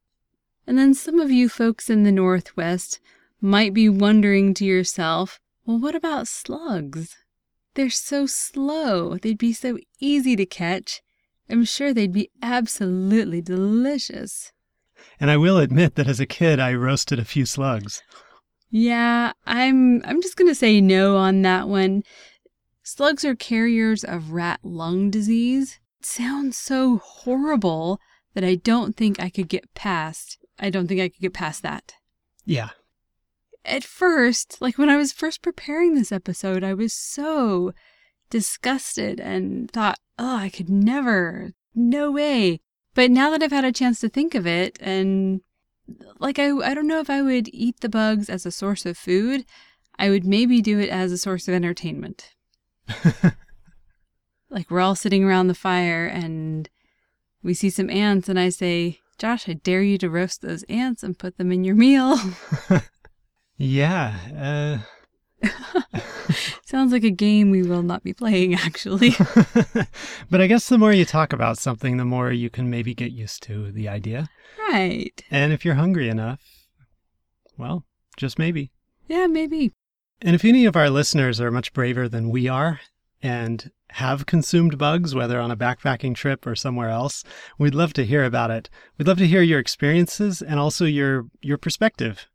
And 0.66 0.78
then 0.78 0.94
some 0.94 1.20
of 1.20 1.32
you 1.32 1.50
folks 1.50 1.90
in 1.90 2.04
the 2.04 2.12
Northwest 2.12 3.00
might 3.46 3.74
be 3.74 3.88
wondering 3.88 4.54
to 4.56 4.66
yourself, 4.66 5.40
well, 5.66 5.80
what 5.80 5.96
about 5.96 6.28
slugs? 6.28 7.16
They're 7.76 7.90
so 7.90 8.26
slow. 8.26 9.18
They'd 9.18 9.38
be 9.38 9.54
so 9.54 9.78
easy 10.00 10.36
to 10.36 10.46
catch. 10.46 11.02
I'm 11.50 11.64
sure 11.64 11.94
they'd 11.94 12.12
be 12.12 12.32
absolutely 12.42 13.42
delicious. 13.42 14.52
And 15.20 15.30
I 15.30 15.38
will 15.38 15.58
admit 15.58 15.96
that 15.96 16.08
as 16.08 16.20
a 16.20 16.26
kid, 16.26 16.60
I 16.60 16.74
roasted 16.74 17.20
a 17.20 17.26
few 17.26 17.46
slugs. 17.46 18.02
Yeah, 18.70 19.34
I'm 19.46 20.04
I'm 20.06 20.22
just 20.22 20.36
going 20.36 20.50
to 20.50 20.56
say 20.56 20.82
no 20.82 21.16
on 21.16 21.42
that 21.44 21.68
one. 21.68 22.04
Slugs 22.84 23.24
are 23.24 23.36
carriers 23.36 24.04
of 24.04 24.32
rat 24.32 24.60
lung 24.64 25.10
disease. 25.10 25.80
It 26.00 26.06
sounds 26.06 26.58
so 26.58 26.98
horrible 26.98 28.00
that 28.34 28.44
I 28.44 28.56
don't 28.56 28.96
think 28.96 29.20
I 29.20 29.30
could 29.30 29.50
get 29.50 29.74
past. 29.76 30.38
I 30.60 30.70
don't 30.70 30.88
think 30.88 31.00
I 31.00 31.10
could 31.10 31.22
get 31.22 31.34
past 31.34 31.62
that. 31.64 31.94
Yeah, 32.46 32.70
at 33.66 33.84
first, 33.84 34.62
like 34.62 34.78
when 34.78 34.90
I 34.90 34.98
was 34.98 35.12
first 35.12 35.42
preparing 35.42 35.96
this 35.96 36.12
episode, 36.12 36.64
I 36.64 36.74
was 36.74 36.94
so 36.94 37.74
disgusted 38.30 39.20
and 39.20 39.70
thought, 39.70 40.00
oh, 40.18 40.38
I 40.38 40.50
could 40.50 40.70
never, 40.70 41.52
no 41.74 42.12
way. 42.12 42.62
But 42.94 43.12
now 43.12 43.30
that 43.32 43.44
I've 43.44 43.52
had 43.52 43.66
a 43.66 43.72
chance 43.72 44.00
to 44.00 44.10
think 44.10 44.36
of 44.36 44.48
it, 44.48 44.78
and 44.82 45.42
like 46.20 46.40
I, 46.40 46.52
I 46.52 46.74
don't 46.74 46.88
know 46.88 47.00
if 47.00 47.10
I 47.10 47.22
would 47.22 47.50
eat 47.54 47.82
the 47.82 47.90
bugs 47.90 48.30
as 48.30 48.46
a 48.46 48.52
source 48.52 48.86
of 48.86 48.98
food. 48.98 49.46
I 49.98 50.10
would 50.10 50.26
maybe 50.26 50.62
do 50.62 50.80
it 50.80 50.90
as 50.90 51.12
a 51.12 51.18
source 51.18 51.48
of 51.48 51.54
entertainment. 51.54 52.34
like 54.50 54.70
we're 54.70 54.80
all 54.82 54.96
sitting 54.96 55.24
around 55.24 55.48
the 55.48 55.56
fire 55.56 56.06
and 56.06 56.70
we 57.44 57.54
see 57.54 57.70
some 57.70 57.90
ants, 57.90 58.28
and 58.28 58.40
I 58.40 58.50
say, 58.50 59.00
Josh, 59.18 59.48
I 59.48 59.54
dare 59.54 59.84
you 59.84 59.98
to 60.00 60.10
roast 60.10 60.42
those 60.42 60.64
ants 60.64 61.04
and 61.04 61.18
put 61.18 61.38
them 61.38 61.52
in 61.52 61.64
your 61.64 61.76
meal. 61.76 62.18
Yeah. 63.58 64.82
Uh... 65.44 65.50
Sounds 66.66 66.92
like 66.92 67.04
a 67.04 67.12
game 67.12 67.52
we 67.52 67.64
will 67.64 67.84
not 67.84 68.04
be 68.04 68.14
playing, 68.14 68.56
actually. 68.56 69.12
but 70.30 70.42
I 70.42 70.48
guess 70.48 70.68
the 70.68 70.78
more 70.78 70.92
you 70.92 71.06
talk 71.06 71.34
about 71.34 71.58
something, 71.58 71.98
the 71.98 72.06
more 72.06 72.32
you 72.32 72.50
can 72.50 72.70
maybe 72.70 72.94
get 72.94 73.12
used 73.12 73.44
to 73.44 73.72
the 73.72 73.88
idea. 73.88 74.30
Right. 74.70 75.24
And 75.30 75.54
if 75.54 75.64
you're 75.64 75.76
hungry 75.76 76.10
enough, 76.10 76.42
well, 77.58 77.86
just 78.18 78.40
maybe. 78.40 78.72
Yeah, 79.08 79.28
maybe. 79.28 79.72
And 80.22 80.36
if 80.36 80.46
any 80.46 80.66
of 80.66 80.76
our 80.76 80.90
listeners 80.90 81.40
are 81.40 81.52
much 81.52 81.74
braver 81.74 82.10
than 82.10 82.30
we 82.30 82.48
are 82.48 82.80
and 83.22 83.72
have 83.92 84.26
consumed 84.26 84.78
bugs, 84.78 85.14
whether 85.14 85.40
on 85.40 85.52
a 85.52 85.58
backpacking 85.58 86.16
trip 86.16 86.46
or 86.48 86.56
somewhere 86.56 86.90
else, 86.90 87.24
we'd 87.58 87.76
love 87.76 87.94
to 87.94 88.06
hear 88.06 88.24
about 88.24 88.52
it. 88.52 88.70
We'd 88.98 89.08
love 89.08 89.18
to 89.20 89.28
hear 89.28 89.42
your 89.42 89.60
experiences 89.60 90.42
and 90.42 90.60
also 90.60 90.86
your 90.86 91.28
your 91.42 91.58
perspective. 91.58 92.28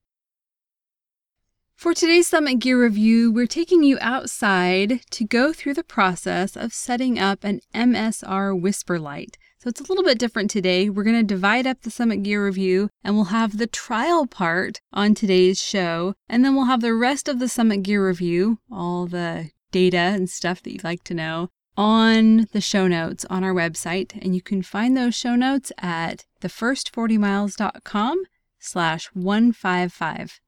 For 1.81 1.95
today's 1.95 2.27
Summit 2.27 2.59
Gear 2.59 2.83
Review, 2.83 3.33
we're 3.33 3.47
taking 3.47 3.83
you 3.83 3.97
outside 4.03 5.01
to 5.13 5.25
go 5.25 5.55
through 5.55 5.73
the 5.73 5.83
process 5.83 6.55
of 6.55 6.75
setting 6.75 7.19
up 7.19 7.43
an 7.43 7.63
MSR 7.75 8.53
WhisperLite. 8.53 9.37
So 9.57 9.71
it's 9.71 9.81
a 9.81 9.85
little 9.85 10.05
bit 10.05 10.19
different 10.19 10.51
today. 10.51 10.91
We're 10.91 11.05
going 11.05 11.17
to 11.17 11.23
divide 11.23 11.67
up 11.67 11.81
the 11.81 11.91
Summit 11.91 12.23
Gear 12.23 12.45
Review 12.45 12.91
and 13.03 13.15
we'll 13.15 13.33
have 13.33 13.57
the 13.57 13.67
trial 13.67 14.27
part 14.27 14.83
on 14.93 15.15
today's 15.15 15.59
show. 15.59 16.13
And 16.29 16.45
then 16.45 16.55
we'll 16.55 16.67
have 16.67 16.83
the 16.83 16.93
rest 16.93 17.29
of 17.29 17.39
the 17.39 17.49
Summit 17.49 17.83
Gear 17.83 18.07
Review, 18.07 18.59
all 18.71 19.07
the 19.07 19.51
data 19.73 19.97
and 19.97 20.29
stuff 20.29 20.63
that 20.63 20.73
you'd 20.75 20.85
like 20.85 21.03
to 21.05 21.15
know, 21.15 21.49
on 21.79 22.47
the 22.53 22.61
show 22.61 22.89
notes 22.89 23.25
on 23.31 23.43
our 23.43 23.55
website. 23.55 24.13
And 24.21 24.35
you 24.35 24.43
can 24.43 24.61
find 24.61 24.95
those 24.95 25.15
show 25.15 25.35
notes 25.35 25.73
at 25.79 26.27
thefirst40miles.com 26.43 28.25
slash 28.59 29.07
155. 29.15 30.41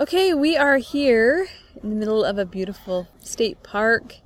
Okay, 0.00 0.32
we 0.32 0.56
are 0.56 0.78
here 0.78 1.48
in 1.82 1.90
the 1.90 1.94
middle 1.94 2.24
of 2.24 2.38
a 2.38 2.46
beautiful 2.46 3.08
state 3.20 3.62
park, 3.62 4.16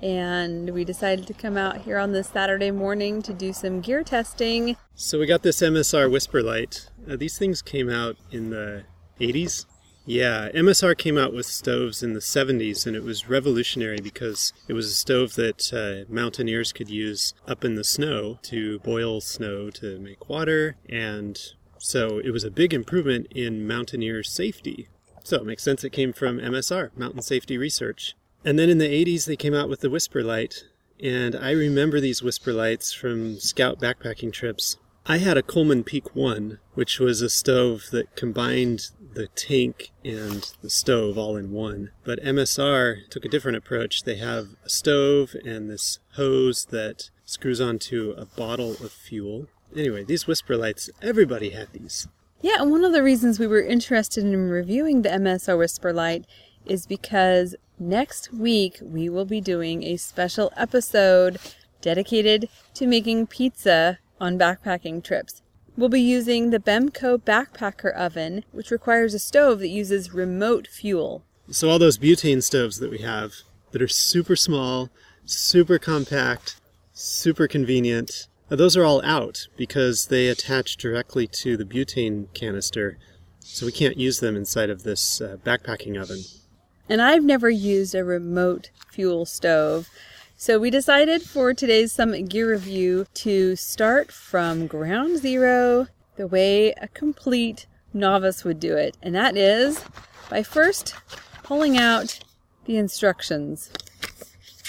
and 0.00 0.70
we 0.70 0.82
decided 0.82 1.26
to 1.26 1.34
come 1.34 1.58
out 1.58 1.82
here 1.82 1.98
on 1.98 2.12
this 2.12 2.28
Saturday 2.28 2.70
morning 2.70 3.20
to 3.22 3.34
do 3.34 3.52
some 3.52 3.82
gear 3.82 4.02
testing. 4.02 4.78
So, 4.94 5.18
we 5.18 5.26
got 5.26 5.42
this 5.42 5.60
MSR 5.60 6.08
WhisperLite. 6.08 6.88
Uh, 7.06 7.16
these 7.16 7.36
things 7.36 7.60
came 7.60 7.90
out 7.90 8.16
in 8.30 8.48
the 8.48 8.84
80s. 9.20 9.66
Yeah, 10.06 10.48
MSR 10.54 10.96
came 10.96 11.18
out 11.18 11.34
with 11.34 11.44
stoves 11.44 12.02
in 12.02 12.14
the 12.14 12.20
70s, 12.20 12.86
and 12.86 12.96
it 12.96 13.04
was 13.04 13.28
revolutionary 13.28 14.00
because 14.00 14.54
it 14.68 14.72
was 14.72 14.86
a 14.86 14.94
stove 14.94 15.34
that 15.34 15.70
uh, 15.74 16.10
mountaineers 16.10 16.72
could 16.72 16.88
use 16.88 17.34
up 17.46 17.62
in 17.62 17.74
the 17.74 17.84
snow 17.84 18.38
to 18.44 18.78
boil 18.78 19.20
snow 19.20 19.68
to 19.68 19.98
make 19.98 20.30
water, 20.30 20.76
and 20.88 21.38
so 21.76 22.18
it 22.20 22.30
was 22.30 22.42
a 22.42 22.50
big 22.50 22.72
improvement 22.72 23.26
in 23.32 23.66
mountaineer 23.66 24.22
safety 24.22 24.88
so 25.22 25.36
it 25.36 25.46
makes 25.46 25.62
sense 25.62 25.84
it 25.84 25.90
came 25.90 26.12
from 26.12 26.38
MSR, 26.38 26.90
Mountain 26.96 27.22
Safety 27.22 27.58
Research. 27.58 28.14
And 28.44 28.58
then 28.58 28.70
in 28.70 28.78
the 28.78 28.88
80s, 28.88 29.26
they 29.26 29.36
came 29.36 29.54
out 29.54 29.68
with 29.68 29.80
the 29.80 29.88
WhisperLite. 29.88 30.64
And 31.02 31.34
I 31.34 31.50
remember 31.52 32.00
these 32.00 32.20
WhisperLites 32.20 32.94
from 32.94 33.38
scout 33.38 33.80
backpacking 33.80 34.32
trips. 34.32 34.76
I 35.06 35.18
had 35.18 35.38
a 35.38 35.42
Coleman 35.42 35.82
Peak 35.82 36.14
1, 36.14 36.58
which 36.74 37.00
was 37.00 37.22
a 37.22 37.30
stove 37.30 37.86
that 37.90 38.14
combined 38.16 38.90
the 39.14 39.28
tank 39.28 39.90
and 40.04 40.52
the 40.62 40.70
stove 40.70 41.18
all 41.18 41.36
in 41.36 41.52
one. 41.52 41.90
But 42.04 42.22
MSR 42.22 43.08
took 43.08 43.24
a 43.24 43.28
different 43.28 43.56
approach. 43.56 44.04
They 44.04 44.16
have 44.16 44.48
a 44.64 44.68
stove 44.68 45.34
and 45.44 45.70
this 45.70 45.98
hose 46.14 46.66
that 46.66 47.10
screws 47.24 47.60
onto 47.60 48.14
a 48.16 48.26
bottle 48.26 48.72
of 48.72 48.92
fuel. 48.92 49.46
Anyway, 49.74 50.04
these 50.04 50.24
WhisperLites, 50.24 50.90
everybody 51.00 51.50
had 51.50 51.72
these. 51.72 52.08
Yeah, 52.42 52.56
and 52.60 52.70
one 52.70 52.84
of 52.84 52.92
the 52.92 53.02
reasons 53.02 53.38
we 53.38 53.46
were 53.46 53.60
interested 53.60 54.24
in 54.24 54.48
reviewing 54.48 55.02
the 55.02 55.10
MSR 55.10 55.58
WhisperLite 55.58 56.24
is 56.64 56.86
because 56.86 57.54
next 57.78 58.32
week 58.32 58.78
we 58.80 59.10
will 59.10 59.26
be 59.26 59.42
doing 59.42 59.82
a 59.82 59.98
special 59.98 60.50
episode 60.56 61.38
dedicated 61.82 62.48
to 62.74 62.86
making 62.86 63.26
pizza 63.26 63.98
on 64.18 64.38
backpacking 64.38 65.04
trips. 65.04 65.42
We'll 65.76 65.90
be 65.90 66.00
using 66.00 66.48
the 66.48 66.58
Bemco 66.58 67.18
Backpacker 67.18 67.94
Oven, 67.94 68.44
which 68.52 68.70
requires 68.70 69.12
a 69.12 69.18
stove 69.18 69.58
that 69.58 69.68
uses 69.68 70.14
remote 70.14 70.66
fuel. 70.66 71.22
So 71.50 71.68
all 71.68 71.78
those 71.78 71.98
butane 71.98 72.42
stoves 72.42 72.78
that 72.78 72.90
we 72.90 72.98
have 72.98 73.34
that 73.72 73.82
are 73.82 73.88
super 73.88 74.36
small, 74.36 74.88
super 75.26 75.78
compact, 75.78 76.58
super 76.94 77.46
convenient, 77.46 78.28
uh, 78.50 78.56
those 78.56 78.76
are 78.76 78.84
all 78.84 79.02
out 79.04 79.46
because 79.56 80.06
they 80.06 80.28
attach 80.28 80.76
directly 80.76 81.26
to 81.26 81.56
the 81.56 81.64
butane 81.64 82.32
canister. 82.34 82.98
So 83.40 83.66
we 83.66 83.72
can't 83.72 83.96
use 83.96 84.20
them 84.20 84.36
inside 84.36 84.70
of 84.70 84.82
this 84.82 85.20
uh, 85.20 85.36
backpacking 85.44 86.00
oven. 86.00 86.22
And 86.88 87.00
I've 87.00 87.24
never 87.24 87.48
used 87.48 87.94
a 87.94 88.04
remote 88.04 88.70
fuel 88.90 89.24
stove. 89.24 89.88
So 90.36 90.58
we 90.58 90.70
decided 90.70 91.22
for 91.22 91.54
today's 91.54 91.92
Summit 91.92 92.28
Gear 92.28 92.50
Review 92.50 93.06
to 93.14 93.56
start 93.56 94.10
from 94.10 94.66
ground 94.66 95.18
zero 95.18 95.86
the 96.16 96.26
way 96.26 96.72
a 96.72 96.88
complete 96.88 97.66
novice 97.92 98.44
would 98.44 98.58
do 98.58 98.76
it. 98.76 98.96
And 99.02 99.14
that 99.14 99.36
is 99.36 99.84
by 100.28 100.42
first 100.42 100.94
pulling 101.42 101.76
out 101.76 102.20
the 102.64 102.76
instructions. 102.76 103.70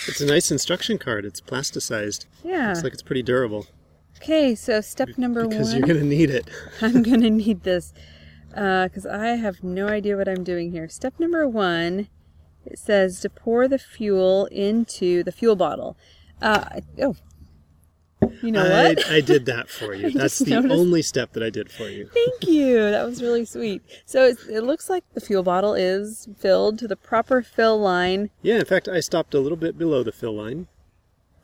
It's 0.07 0.21
a 0.21 0.25
nice 0.25 0.51
instruction 0.51 0.97
card. 0.97 1.25
It's 1.25 1.41
plasticized. 1.41 2.25
Yeah. 2.43 2.69
Looks 2.69 2.83
like 2.83 2.93
it's 2.93 3.03
pretty 3.03 3.23
durable. 3.23 3.67
Okay, 4.17 4.55
so 4.55 4.81
step 4.81 5.09
number 5.17 5.47
because 5.47 5.69
one. 5.69 5.77
you're 5.77 5.87
going 5.87 5.99
to 5.99 6.05
need 6.05 6.29
it. 6.29 6.47
I'm 6.81 7.01
going 7.01 7.21
to 7.21 7.29
need 7.29 7.63
this 7.63 7.93
because 8.49 9.05
I 9.05 9.29
have 9.29 9.63
no 9.63 9.87
idea 9.87 10.17
what 10.17 10.27
I'm 10.27 10.43
doing 10.43 10.71
here. 10.71 10.87
Step 10.89 11.19
number 11.19 11.47
one, 11.47 12.07
it 12.65 12.77
says 12.77 13.19
to 13.21 13.29
pour 13.29 13.67
the 13.67 13.79
fuel 13.79 14.45
into 14.47 15.23
the 15.23 15.31
fuel 15.31 15.55
bottle. 15.55 15.97
Uh, 16.41 16.81
oh, 17.01 17.15
you 18.41 18.51
know 18.51 18.63
I, 18.63 18.89
what? 18.89 19.09
I 19.09 19.21
did 19.21 19.45
that 19.45 19.69
for 19.69 19.93
you. 19.93 20.11
That's 20.15 20.39
the 20.39 20.51
noticed. 20.51 20.73
only 20.73 21.01
step 21.01 21.33
that 21.33 21.43
I 21.43 21.49
did 21.49 21.71
for 21.71 21.89
you. 21.89 22.09
Thank 22.13 22.47
you. 22.47 22.75
That 22.91 23.05
was 23.05 23.21
really 23.21 23.45
sweet. 23.45 23.81
So 24.05 24.25
it 24.49 24.61
looks 24.63 24.89
like 24.89 25.03
the 25.13 25.21
fuel 25.21 25.43
bottle 25.43 25.73
is 25.73 26.27
filled 26.37 26.79
to 26.79 26.87
the 26.87 26.95
proper 26.95 27.41
fill 27.41 27.79
line. 27.79 28.29
Yeah, 28.41 28.59
in 28.59 28.65
fact, 28.65 28.87
I 28.87 28.99
stopped 28.99 29.33
a 29.33 29.39
little 29.39 29.57
bit 29.57 29.77
below 29.77 30.03
the 30.03 30.11
fill 30.11 30.35
line. 30.35 30.67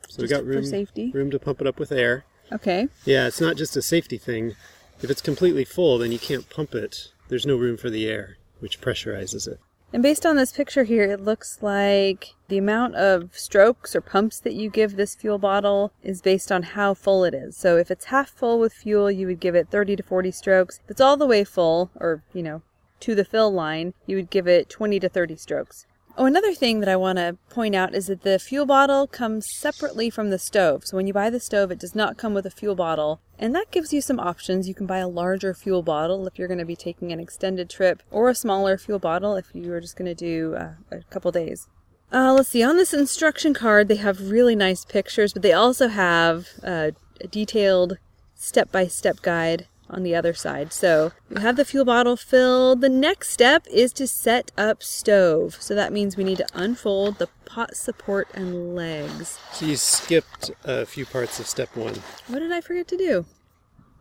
So 0.08 0.22
we 0.22 0.28
Just 0.28 0.40
got 0.40 0.46
for 0.46 0.50
room, 0.56 0.64
safety? 0.64 1.10
room 1.12 1.30
to 1.30 1.38
pump 1.38 1.60
it 1.60 1.66
up 1.66 1.78
with 1.78 1.92
air. 1.92 2.24
Okay. 2.50 2.88
Yeah, 3.04 3.26
it's 3.26 3.40
not 3.40 3.56
just 3.56 3.76
a 3.76 3.82
safety 3.82 4.16
thing. 4.16 4.54
If 5.02 5.10
it's 5.10 5.20
completely 5.20 5.64
full, 5.64 5.98
then 5.98 6.12
you 6.12 6.18
can't 6.18 6.48
pump 6.48 6.74
it. 6.74 7.08
There's 7.28 7.44
no 7.46 7.56
room 7.56 7.76
for 7.76 7.90
the 7.90 8.06
air, 8.08 8.38
which 8.60 8.80
pressurizes 8.80 9.46
it. 9.46 9.60
And 9.90 10.02
based 10.02 10.26
on 10.26 10.36
this 10.36 10.52
picture 10.52 10.84
here, 10.84 11.04
it 11.04 11.20
looks 11.20 11.62
like 11.62 12.34
the 12.48 12.58
amount 12.58 12.94
of 12.96 13.30
strokes 13.32 13.96
or 13.96 14.02
pumps 14.02 14.38
that 14.40 14.52
you 14.52 14.68
give 14.68 14.96
this 14.96 15.14
fuel 15.14 15.38
bottle 15.38 15.92
is 16.02 16.20
based 16.20 16.52
on 16.52 16.62
how 16.62 16.92
full 16.92 17.24
it 17.24 17.32
is. 17.32 17.56
So 17.56 17.78
if 17.78 17.90
it's 17.90 18.06
half 18.06 18.28
full 18.28 18.60
with 18.60 18.74
fuel, 18.74 19.10
you 19.10 19.26
would 19.26 19.40
give 19.40 19.54
it 19.54 19.70
30 19.70 19.96
to 19.96 20.02
40 20.02 20.30
strokes. 20.30 20.80
If 20.84 20.90
it's 20.90 21.00
all 21.00 21.16
the 21.16 21.26
way 21.26 21.42
full, 21.42 21.90
or, 21.96 22.22
you 22.34 22.42
know, 22.42 22.60
to 23.00 23.14
the 23.14 23.24
fill 23.24 23.50
line, 23.50 23.94
you 24.06 24.16
would 24.16 24.28
give 24.28 24.46
it 24.46 24.68
20 24.68 25.00
to 25.00 25.08
30 25.08 25.36
strokes. 25.36 25.86
Oh, 26.20 26.24
another 26.24 26.52
thing 26.52 26.80
that 26.80 26.88
I 26.88 26.96
want 26.96 27.18
to 27.18 27.38
point 27.48 27.76
out 27.76 27.94
is 27.94 28.08
that 28.08 28.22
the 28.22 28.40
fuel 28.40 28.66
bottle 28.66 29.06
comes 29.06 29.48
separately 29.54 30.10
from 30.10 30.30
the 30.30 30.38
stove. 30.40 30.84
So 30.84 30.96
when 30.96 31.06
you 31.06 31.12
buy 31.12 31.30
the 31.30 31.38
stove, 31.38 31.70
it 31.70 31.78
does 31.78 31.94
not 31.94 32.16
come 32.16 32.34
with 32.34 32.44
a 32.44 32.50
fuel 32.50 32.74
bottle. 32.74 33.20
And 33.38 33.54
that 33.54 33.70
gives 33.70 33.92
you 33.92 34.00
some 34.00 34.18
options. 34.18 34.66
You 34.66 34.74
can 34.74 34.86
buy 34.86 34.98
a 34.98 35.06
larger 35.06 35.54
fuel 35.54 35.84
bottle 35.84 36.26
if 36.26 36.36
you're 36.36 36.48
going 36.48 36.58
to 36.58 36.64
be 36.64 36.74
taking 36.74 37.12
an 37.12 37.20
extended 37.20 37.70
trip, 37.70 38.02
or 38.10 38.28
a 38.28 38.34
smaller 38.34 38.76
fuel 38.76 38.98
bottle 38.98 39.36
if 39.36 39.54
you 39.54 39.72
are 39.72 39.80
just 39.80 39.96
going 39.96 40.12
to 40.12 40.14
do 40.16 40.56
uh, 40.56 40.72
a 40.90 41.04
couple 41.04 41.30
days. 41.30 41.68
Uh, 42.12 42.32
let's 42.32 42.48
see, 42.48 42.64
on 42.64 42.76
this 42.76 42.92
instruction 42.92 43.54
card, 43.54 43.86
they 43.86 43.94
have 43.94 44.28
really 44.28 44.56
nice 44.56 44.84
pictures, 44.84 45.32
but 45.32 45.42
they 45.42 45.52
also 45.52 45.86
have 45.86 46.48
uh, 46.64 46.90
a 47.20 47.28
detailed 47.28 47.96
step 48.34 48.72
by 48.72 48.88
step 48.88 49.22
guide 49.22 49.68
on 49.90 50.02
the 50.02 50.14
other 50.14 50.34
side. 50.34 50.72
So 50.72 51.12
we 51.30 51.40
have 51.40 51.56
the 51.56 51.64
fuel 51.64 51.84
bottle 51.84 52.16
filled. 52.16 52.80
The 52.80 52.88
next 52.88 53.30
step 53.30 53.66
is 53.70 53.92
to 53.94 54.06
set 54.06 54.52
up 54.56 54.82
stove. 54.82 55.56
So 55.60 55.74
that 55.74 55.92
means 55.92 56.16
we 56.16 56.24
need 56.24 56.38
to 56.38 56.46
unfold 56.54 57.18
the 57.18 57.28
pot 57.44 57.76
support 57.76 58.28
and 58.34 58.74
legs. 58.74 59.38
So 59.52 59.66
you 59.66 59.76
skipped 59.76 60.50
a 60.64 60.86
few 60.86 61.06
parts 61.06 61.40
of 61.40 61.46
step 61.46 61.74
one. 61.76 61.94
What 62.26 62.40
did 62.40 62.52
I 62.52 62.60
forget 62.60 62.88
to 62.88 62.96
do? 62.96 63.26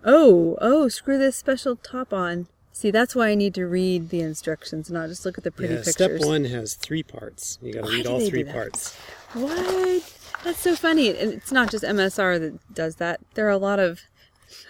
Oh, 0.03 0.57
oh, 0.61 0.87
screw 0.87 1.17
this 1.17 1.35
special 1.35 1.75
top 1.75 2.13
on. 2.13 2.47
See, 2.71 2.91
that's 2.91 3.15
why 3.15 3.29
I 3.29 3.35
need 3.35 3.55
to 3.55 3.65
read 3.65 4.09
the 4.09 4.21
instructions, 4.21 4.91
not 4.91 5.09
just 5.09 5.25
look 5.25 5.35
at 5.37 5.43
the 5.43 5.49
pretty 5.49 5.73
yeah, 5.73 5.79
pictures. 5.79 5.93
step 5.95 6.19
one 6.19 6.45
has 6.45 6.75
three 6.75 7.01
parts. 7.01 7.57
You 7.59 7.73
got 7.73 7.85
to 7.85 7.91
read 7.91 8.05
all 8.05 8.19
three 8.19 8.43
parts. 8.43 8.95
What? 9.33 10.13
That's 10.43 10.59
so 10.59 10.75
funny. 10.75 11.09
And 11.09 11.33
it's 11.33 11.51
not 11.51 11.71
just 11.71 11.83
MSR 11.83 12.39
that 12.39 12.73
does 12.75 12.97
that. 12.97 13.19
There 13.33 13.47
are 13.47 13.51
a 13.51 13.57
lot 13.57 13.79
of 13.79 14.01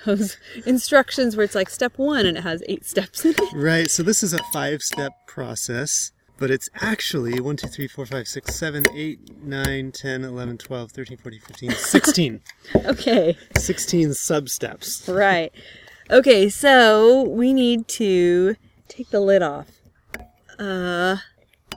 those 0.06 0.38
instructions 0.66 1.36
where 1.36 1.44
it's 1.44 1.56
like 1.56 1.70
step 1.70 1.98
one 1.98 2.26
and 2.26 2.38
it 2.38 2.42
has 2.44 2.64
eight 2.68 2.86
steps 2.86 3.26
in 3.26 3.32
it. 3.38 3.54
Right, 3.54 3.90
so 3.90 4.04
this 4.04 4.24
is 4.24 4.34
a 4.34 4.40
five 4.54 4.82
step 4.82 5.12
process, 5.28 6.12
but 6.38 6.52
it's 6.52 6.70
actually 6.76 7.40
1, 7.40 7.58
2, 7.58 7.68
3, 7.68 7.88
4, 7.88 8.06
5, 8.06 8.28
6, 8.28 8.56
7, 8.56 8.84
8, 8.96 9.44
9, 9.44 9.92
10, 9.92 10.24
11, 10.24 10.58
12, 10.58 10.92
13, 10.92 11.18
14, 11.18 11.40
15, 11.40 11.72
16. 11.76 12.42
Okay, 12.86 13.38
16 13.58 14.14
sub 14.14 14.50
steps. 14.50 15.08
right. 15.10 15.52
Okay, 16.10 16.48
so 16.48 17.24
we 17.24 17.52
need 17.54 17.88
to 17.90 18.56
take 18.88 19.10
the 19.10 19.20
lid 19.20 19.42
off. 19.42 19.68
Uh, 20.58 21.18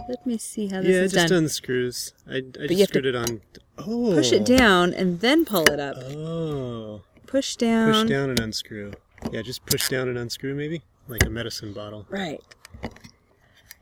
let 0.08 0.24
me 0.24 0.38
see 0.38 0.68
how 0.68 0.80
this 0.80 0.88
Yeah, 0.88 1.00
is 1.02 1.12
just 1.12 1.32
unscrews. 1.32 2.14
I, 2.28 2.36
I 2.62 2.66
just 2.68 2.90
screwed 2.90 3.06
it 3.06 3.16
on. 3.16 3.40
Oh. 3.78 4.12
Push 4.14 4.32
it 4.32 4.44
down 4.44 4.94
and 4.94 5.20
then 5.20 5.44
pull 5.44 5.66
it 5.70 5.80
up. 5.80 5.96
Oh. 5.98 7.02
Push 7.30 7.54
down. 7.56 7.92
Push 7.92 8.08
down 8.08 8.30
and 8.30 8.40
unscrew. 8.40 8.92
Yeah, 9.30 9.42
just 9.42 9.64
push 9.64 9.88
down 9.88 10.08
and 10.08 10.18
unscrew 10.18 10.52
maybe? 10.52 10.82
Like 11.06 11.24
a 11.24 11.30
medicine 11.30 11.72
bottle. 11.72 12.04
Right. 12.10 12.40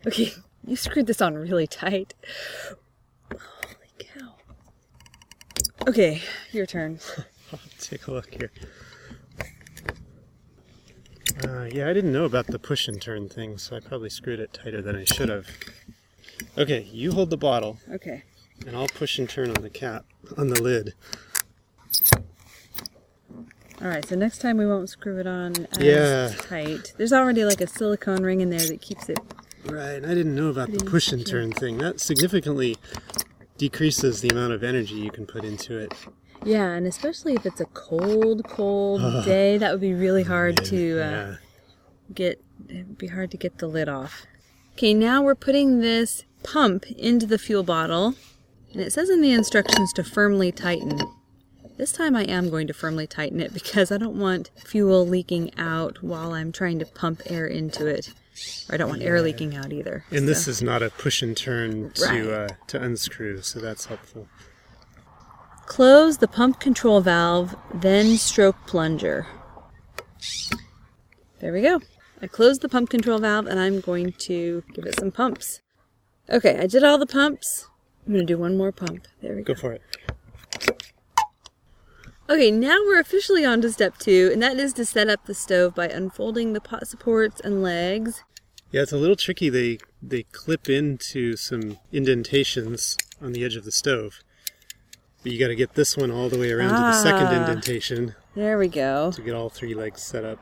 Okay, 0.06 0.32
you 0.66 0.76
screwed 0.76 1.06
this 1.06 1.22
on 1.22 1.34
really 1.34 1.66
tight. 1.66 2.12
Holy 3.30 3.40
cow. 3.98 4.34
Okay, 5.88 6.20
your 6.52 6.66
turn. 6.66 6.98
Take 7.80 8.06
a 8.06 8.12
look 8.12 8.34
here. 8.34 8.50
Uh, 11.42 11.64
yeah, 11.72 11.88
I 11.88 11.94
didn't 11.94 12.12
know 12.12 12.24
about 12.26 12.48
the 12.48 12.58
push 12.58 12.86
and 12.86 13.00
turn 13.00 13.30
thing, 13.30 13.56
so 13.56 13.76
I 13.76 13.80
probably 13.80 14.10
screwed 14.10 14.40
it 14.40 14.52
tighter 14.52 14.82
than 14.82 14.94
I 14.94 15.04
should 15.04 15.30
have. 15.30 15.46
Okay, 16.58 16.86
you 16.92 17.12
hold 17.12 17.30
the 17.30 17.36
bottle, 17.38 17.78
Okay. 17.90 18.24
and 18.66 18.76
I'll 18.76 18.88
push 18.88 19.18
and 19.18 19.28
turn 19.28 19.48
on 19.48 19.62
the 19.62 19.70
cap, 19.70 20.04
on 20.36 20.48
the 20.48 20.60
lid. 20.60 20.94
All 23.80 23.86
right, 23.88 24.04
so 24.06 24.16
next 24.16 24.38
time 24.38 24.56
we 24.56 24.66
won't 24.66 24.88
screw 24.88 25.18
it 25.18 25.26
on 25.26 25.66
as 25.72 25.78
Yeah. 25.78 26.32
tight. 26.36 26.92
There's 26.96 27.12
already 27.12 27.44
like 27.44 27.60
a 27.60 27.66
silicone 27.68 28.22
ring 28.22 28.40
in 28.40 28.50
there 28.50 28.66
that 28.66 28.80
keeps 28.80 29.08
it. 29.08 29.18
Right, 29.64 29.92
and 29.94 30.06
I 30.06 30.14
didn't 30.14 30.34
know 30.34 30.48
about 30.48 30.72
the 30.72 30.84
push 30.84 31.12
and 31.12 31.24
turn 31.26 31.52
thing. 31.52 31.78
That 31.78 32.00
significantly 32.00 32.76
decreases 33.56 34.20
the 34.20 34.28
amount 34.30 34.52
of 34.52 34.64
energy 34.64 34.94
you 34.94 35.10
can 35.10 35.26
put 35.26 35.44
into 35.44 35.78
it. 35.78 35.92
Yeah, 36.44 36.70
and 36.72 36.86
especially 36.86 37.34
if 37.34 37.44
it's 37.46 37.60
a 37.60 37.66
cold, 37.66 38.44
cold 38.48 39.00
day, 39.24 39.58
that 39.58 39.70
would 39.72 39.80
be 39.80 39.94
really 39.94 40.22
hard 40.24 40.64
to 40.66 40.92
uh, 41.00 41.10
Yeah. 41.10 41.34
get. 42.14 42.40
It 42.68 42.86
would 42.88 42.98
be 42.98 43.08
hard 43.08 43.30
to 43.32 43.36
get 43.36 43.58
the 43.58 43.66
lid 43.68 43.88
off. 43.88 44.26
Okay, 44.72 44.94
now 44.94 45.22
we're 45.22 45.34
putting 45.34 45.80
this 45.80 46.24
pump 46.42 46.84
into 46.92 47.26
the 47.26 47.38
fuel 47.38 47.62
bottle, 47.62 48.14
and 48.72 48.80
it 48.80 48.92
says 48.92 49.08
in 49.10 49.20
the 49.20 49.32
instructions 49.32 49.92
to 49.94 50.02
firmly 50.04 50.50
tighten. 50.52 51.00
This 51.78 51.92
time 51.92 52.16
I 52.16 52.24
am 52.24 52.50
going 52.50 52.66
to 52.66 52.74
firmly 52.74 53.06
tighten 53.06 53.40
it 53.40 53.54
because 53.54 53.92
I 53.92 53.98
don't 53.98 54.18
want 54.18 54.50
fuel 54.56 55.06
leaking 55.06 55.56
out 55.56 56.02
while 56.02 56.32
I'm 56.32 56.50
trying 56.50 56.80
to 56.80 56.84
pump 56.86 57.22
air 57.26 57.46
into 57.46 57.86
it. 57.86 58.12
Or 58.68 58.74
I 58.74 58.76
don't 58.78 58.88
want 58.88 59.02
air 59.02 59.22
leaking 59.22 59.54
out 59.54 59.72
either. 59.72 60.04
And 60.10 60.26
this 60.26 60.48
is 60.48 60.60
not 60.60 60.82
a 60.82 60.90
push 60.90 61.22
and 61.22 61.36
turn 61.36 61.92
to 61.92 62.04
Right. 62.04 62.26
uh, 62.26 62.48
to 62.66 62.82
unscrew, 62.82 63.42
so 63.42 63.60
that's 63.60 63.86
helpful. 63.86 64.26
Close 65.66 66.18
the 66.18 66.26
pump 66.26 66.58
control 66.58 67.00
valve, 67.00 67.54
then 67.72 68.16
stroke 68.16 68.56
plunger. 68.66 69.28
There 71.38 71.52
we 71.52 71.62
go. 71.62 71.80
I 72.20 72.26
closed 72.26 72.60
the 72.62 72.68
pump 72.68 72.90
control 72.90 73.20
valve 73.20 73.46
and 73.46 73.60
I'm 73.60 73.80
going 73.80 74.12
to 74.12 74.64
give 74.74 74.84
it 74.84 74.98
some 74.98 75.12
pumps. 75.12 75.60
Okay, 76.28 76.58
I 76.58 76.66
did 76.66 76.82
all 76.82 76.98
the 76.98 77.06
pumps. 77.06 77.68
I'm 78.04 78.14
going 78.14 78.26
to 78.26 78.32
do 78.34 78.38
one 78.38 78.56
more 78.56 78.72
pump. 78.72 79.06
There 79.22 79.36
we 79.36 79.42
go. 79.42 79.54
Go 79.54 79.60
for 79.60 79.72
it. 79.74 79.82
Okay, 82.30 82.50
now 82.50 82.76
we're 82.84 83.00
officially 83.00 83.44
on 83.44 83.62
to 83.62 83.72
step 83.72 83.96
two, 83.98 84.28
and 84.32 84.42
that 84.42 84.58
is 84.58 84.74
to 84.74 84.84
set 84.84 85.08
up 85.08 85.24
the 85.24 85.34
stove 85.34 85.74
by 85.74 85.88
unfolding 85.88 86.52
the 86.52 86.60
pot 86.60 86.86
supports 86.86 87.40
and 87.40 87.62
legs. 87.62 88.22
Yeah, 88.70 88.82
it's 88.82 88.92
a 88.92 88.98
little 88.98 89.16
tricky. 89.16 89.48
They 89.48 89.78
they 90.02 90.24
clip 90.24 90.68
into 90.68 91.36
some 91.36 91.78
indentations 91.90 92.96
on 93.22 93.32
the 93.32 93.44
edge 93.44 93.56
of 93.56 93.64
the 93.64 93.72
stove. 93.72 94.20
But 95.22 95.32
you 95.32 95.38
got 95.38 95.48
to 95.48 95.56
get 95.56 95.74
this 95.74 95.96
one 95.96 96.10
all 96.10 96.28
the 96.28 96.38
way 96.38 96.52
around 96.52 96.68
to 96.70 96.74
the 96.76 97.02
second 97.02 97.26
Ah. 97.28 97.40
indentation 97.46 98.14
There 98.36 98.58
we 98.58 98.68
go. 98.68 99.10
to 99.12 99.22
get 99.22 99.34
all 99.34 99.48
three 99.48 99.74
legs 99.74 100.02
set 100.02 100.24
up. 100.24 100.38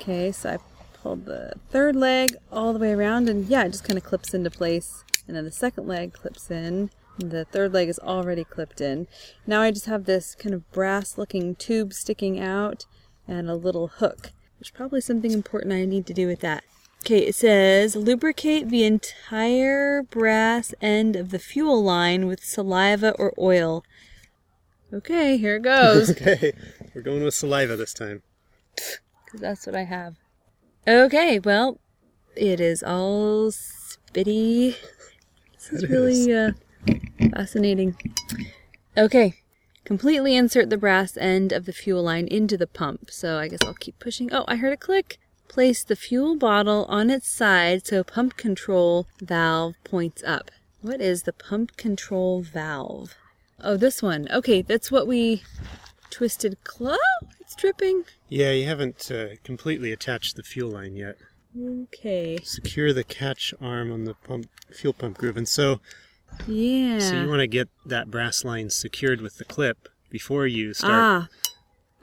Okay, 0.00 0.32
so 0.32 0.50
I 0.50 0.58
pulled 1.00 1.24
the 1.26 1.52
third 1.70 1.94
leg 1.96 2.34
all 2.50 2.72
the 2.72 2.78
way 2.80 2.92
around, 2.92 3.28
and 3.28 3.46
yeah, 3.46 3.64
it 3.64 3.70
just 3.70 3.84
kind 3.84 3.96
of 3.96 4.02
clips 4.04 4.34
into 4.34 4.50
place. 4.50 5.04
And 5.28 5.36
then 5.36 5.44
the 5.44 5.52
second 5.52 5.86
leg 5.86 6.12
clips 6.12 6.50
in. 6.50 6.90
The 7.20 7.44
third 7.44 7.72
leg 7.72 7.88
is 7.88 7.98
already 7.98 8.44
clipped 8.44 8.80
in. 8.80 9.06
Now 9.46 9.60
I 9.62 9.70
just 9.70 9.86
have 9.86 10.04
this 10.04 10.34
kind 10.34 10.54
of 10.54 10.70
brass 10.72 11.16
looking 11.18 11.54
tube 11.54 11.92
sticking 11.92 12.40
out 12.40 12.86
and 13.28 13.48
a 13.48 13.54
little 13.54 13.88
hook. 13.88 14.32
There's 14.58 14.70
probably 14.70 15.00
something 15.00 15.32
important 15.32 15.72
I 15.72 15.84
need 15.84 16.06
to 16.06 16.14
do 16.14 16.26
with 16.26 16.40
that. 16.40 16.64
Okay, 17.04 17.20
it 17.26 17.34
says 17.34 17.96
lubricate 17.96 18.68
the 18.68 18.84
entire 18.84 20.02
brass 20.02 20.74
end 20.82 21.16
of 21.16 21.30
the 21.30 21.38
fuel 21.38 21.82
line 21.82 22.26
with 22.26 22.44
saliva 22.44 23.12
or 23.18 23.32
oil. 23.38 23.84
Okay, 24.92 25.36
here 25.36 25.56
it 25.56 25.62
goes. 25.62 26.10
Okay, 26.20 26.52
we're 26.94 27.00
going 27.02 27.22
with 27.22 27.34
saliva 27.34 27.76
this 27.76 27.94
time. 27.94 28.22
because 29.24 29.40
that's 29.40 29.66
what 29.66 29.76
I 29.76 29.84
have. 29.84 30.16
Okay, 30.86 31.38
well, 31.38 31.78
it 32.36 32.60
is 32.60 32.82
all 32.82 33.50
spitty. 33.52 34.74
This 35.54 35.72
is 35.72 35.82
It 35.84 35.90
really 35.90 36.34
uh, 36.34 36.52
fascinating. 37.28 37.96
Okay, 38.96 39.34
completely 39.84 40.36
insert 40.36 40.70
the 40.70 40.76
brass 40.76 41.16
end 41.16 41.52
of 41.52 41.66
the 41.66 41.72
fuel 41.72 42.02
line 42.02 42.26
into 42.26 42.56
the 42.56 42.66
pump. 42.66 43.10
So 43.10 43.38
I 43.38 43.48
guess 43.48 43.62
I'll 43.62 43.74
keep 43.74 43.98
pushing. 43.98 44.32
Oh, 44.32 44.44
I 44.48 44.56
heard 44.56 44.72
a 44.72 44.76
click. 44.76 45.18
Place 45.48 45.82
the 45.82 45.96
fuel 45.96 46.36
bottle 46.36 46.86
on 46.88 47.10
its 47.10 47.28
side 47.28 47.86
so 47.86 48.04
pump 48.04 48.36
control 48.36 49.06
valve 49.20 49.74
points 49.84 50.22
up. 50.24 50.50
What 50.80 51.00
is 51.00 51.24
the 51.24 51.32
pump 51.32 51.76
control 51.76 52.42
valve? 52.42 53.16
Oh, 53.62 53.76
this 53.76 54.00
one. 54.00 54.28
Okay, 54.30 54.62
that's 54.62 54.90
what 54.90 55.06
we 55.06 55.42
twisted. 56.08 56.62
Clo- 56.64 56.96
it's 57.40 57.54
dripping. 57.54 58.04
Yeah, 58.28 58.52
you 58.52 58.66
haven't 58.66 59.10
uh, 59.10 59.36
completely 59.44 59.92
attached 59.92 60.36
the 60.36 60.42
fuel 60.42 60.70
line 60.70 60.96
yet. 60.96 61.16
Okay. 61.58 62.38
Secure 62.44 62.92
the 62.92 63.04
catch 63.04 63.52
arm 63.60 63.92
on 63.92 64.04
the 64.04 64.14
pump 64.14 64.46
fuel 64.72 64.92
pump 64.92 65.18
groove, 65.18 65.36
and 65.36 65.48
so 65.48 65.80
Yeah. 66.46 66.98
so 66.98 67.20
you 67.22 67.28
want 67.28 67.40
to 67.40 67.46
get 67.46 67.68
that 67.86 68.10
brass 68.10 68.44
line 68.44 68.70
secured 68.70 69.20
with 69.20 69.38
the 69.38 69.44
clip 69.44 69.88
before 70.10 70.46
you 70.46 70.74
start 70.74 70.92
ah. 70.92 71.28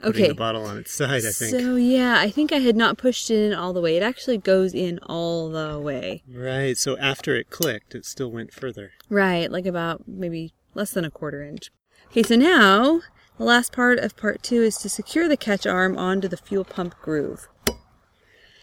putting 0.00 0.22
Okay. 0.22 0.28
the 0.28 0.34
bottle 0.34 0.64
on 0.64 0.78
its 0.78 0.92
side. 0.92 1.24
I 1.24 1.32
think. 1.32 1.50
So 1.50 1.76
yeah, 1.76 2.18
I 2.20 2.30
think 2.30 2.52
I 2.52 2.58
had 2.58 2.76
not 2.76 2.98
pushed 2.98 3.30
it 3.30 3.38
in 3.38 3.54
all 3.54 3.72
the 3.72 3.80
way. 3.80 3.96
It 3.96 4.02
actually 4.02 4.38
goes 4.38 4.74
in 4.74 4.98
all 5.00 5.50
the 5.50 5.78
way. 5.78 6.22
Right. 6.32 6.76
So 6.76 6.96
after 6.98 7.34
it 7.36 7.50
clicked, 7.50 7.94
it 7.94 8.04
still 8.06 8.30
went 8.30 8.52
further. 8.52 8.92
Right, 9.10 9.50
like 9.50 9.66
about 9.66 10.06
maybe 10.06 10.52
less 10.74 10.92
than 10.92 11.04
a 11.04 11.10
quarter 11.10 11.42
inch. 11.42 11.70
Okay, 12.08 12.22
so 12.22 12.36
now 12.36 13.00
the 13.38 13.44
last 13.44 13.72
part 13.72 13.98
of 13.98 14.16
part 14.16 14.42
two 14.42 14.62
is 14.62 14.78
to 14.78 14.88
secure 14.88 15.28
the 15.28 15.36
catch 15.36 15.66
arm 15.66 15.98
onto 15.98 16.28
the 16.28 16.36
fuel 16.36 16.64
pump 16.64 16.94
groove. 17.02 17.48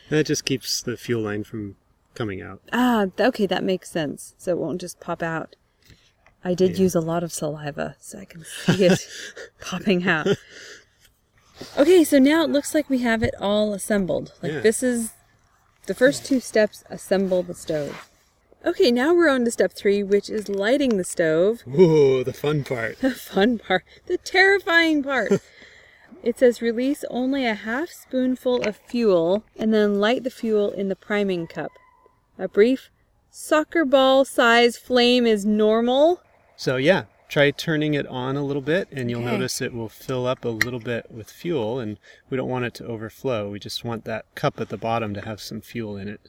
That 0.10 0.25
just 0.25 0.45
keeps 0.45 0.82
the 0.82 0.97
fuel 0.97 1.23
line 1.23 1.43
from 1.43 1.75
coming 2.15 2.41
out. 2.41 2.62
Ah, 2.73 3.08
okay, 3.19 3.45
that 3.45 3.63
makes 3.63 3.89
sense. 3.91 4.34
So 4.38 4.51
it 4.51 4.58
won't 4.58 4.82
just 4.82 4.99
pop 4.99 5.21
out. 5.21 5.56
I 6.43 6.54
did 6.54 6.71
Yeah. 6.78 6.84
use 6.84 6.95
a 6.95 6.99
lot 7.01 7.23
of 7.23 7.32
saliva, 7.34 7.95
so 7.99 8.19
I 8.19 8.25
can 8.25 8.43
see 8.45 8.86
it 8.86 9.08
popping 9.62 10.08
out. 10.08 10.28
Okay, 11.78 12.04
so 12.04 12.19
now 12.19 12.43
it 12.43 12.49
looks 12.49 12.75
like 12.75 12.89
we 12.89 12.99
have 12.99 13.23
it 13.23 13.34
all 13.39 13.73
assembled. 13.73 14.34
Like 14.43 14.51
Yeah. 14.51 14.60
this 14.60 14.84
is 14.84 15.12
the 15.88 15.93
first 15.93 16.25
two 16.25 16.39
steps 16.39 16.84
assemble 16.89 17.43
the 17.43 17.54
stove. 17.54 18.10
Okay, 18.65 18.91
now 18.91 19.13
we're 19.13 19.30
on 19.30 19.45
to 19.45 19.51
step 19.51 19.73
three, 19.73 20.01
which 20.04 20.30
is 20.30 20.49
lighting 20.49 20.97
the 20.97 21.04
stove. 21.04 21.62
Ooh, 21.67 22.23
the 22.23 22.34
fun 22.34 22.63
part. 22.63 22.97
The 23.01 23.12
fun 23.12 23.60
part, 23.60 23.84
the 24.08 24.17
terrifying 24.17 25.04
part. 25.04 25.32
it 26.23 26.39
says 26.39 26.62
release 26.62 27.06
only 27.10 27.45
a 27.45 27.54
half 27.54 27.89
spoonful 27.89 28.62
of 28.67 28.75
fuel 28.78 29.43
and 29.58 29.73
then 29.73 29.99
light 29.99 30.23
the 30.23 30.30
fuel 30.32 30.71
in 30.71 30.89
the 30.89 30.95
priming 30.95 31.45
cup. 31.47 31.71
A 32.38 32.48
brief 32.48 32.89
soccer 33.32 33.86
ball 33.86 34.26
size 34.26 34.78
flame 34.78 35.26
is 35.26 35.45
normal. 35.45 36.21
So 36.56 36.76
yeah, 36.78 37.04
try 37.30 37.52
turning 37.52 37.93
it 37.93 38.08
on 38.08 38.36
a 38.38 38.43
little 38.43 38.62
bit, 38.62 38.88
and 38.91 39.10
you'll 39.10 39.21
Okay. 39.21 39.32
notice 39.32 39.62
it 39.62 39.74
will 39.74 39.89
fill 39.89 40.26
up 40.28 40.45
a 40.45 40.50
little 40.50 40.80
bit 40.80 41.10
with 41.12 41.30
fuel. 41.32 41.80
And 41.80 41.98
we 42.30 42.38
don't 42.38 42.50
want 42.50 42.65
it 42.65 42.74
to 42.76 42.86
overflow. 42.86 43.50
We 43.50 43.60
just 43.60 43.84
want 43.84 44.06
that 44.06 44.26
cup 44.36 44.60
at 44.60 44.69
the 44.69 44.78
bottom 44.78 45.13
to 45.13 45.21
have 45.21 45.41
some 45.41 45.62
fuel 45.62 45.98
in 45.98 46.08
it. 46.08 46.21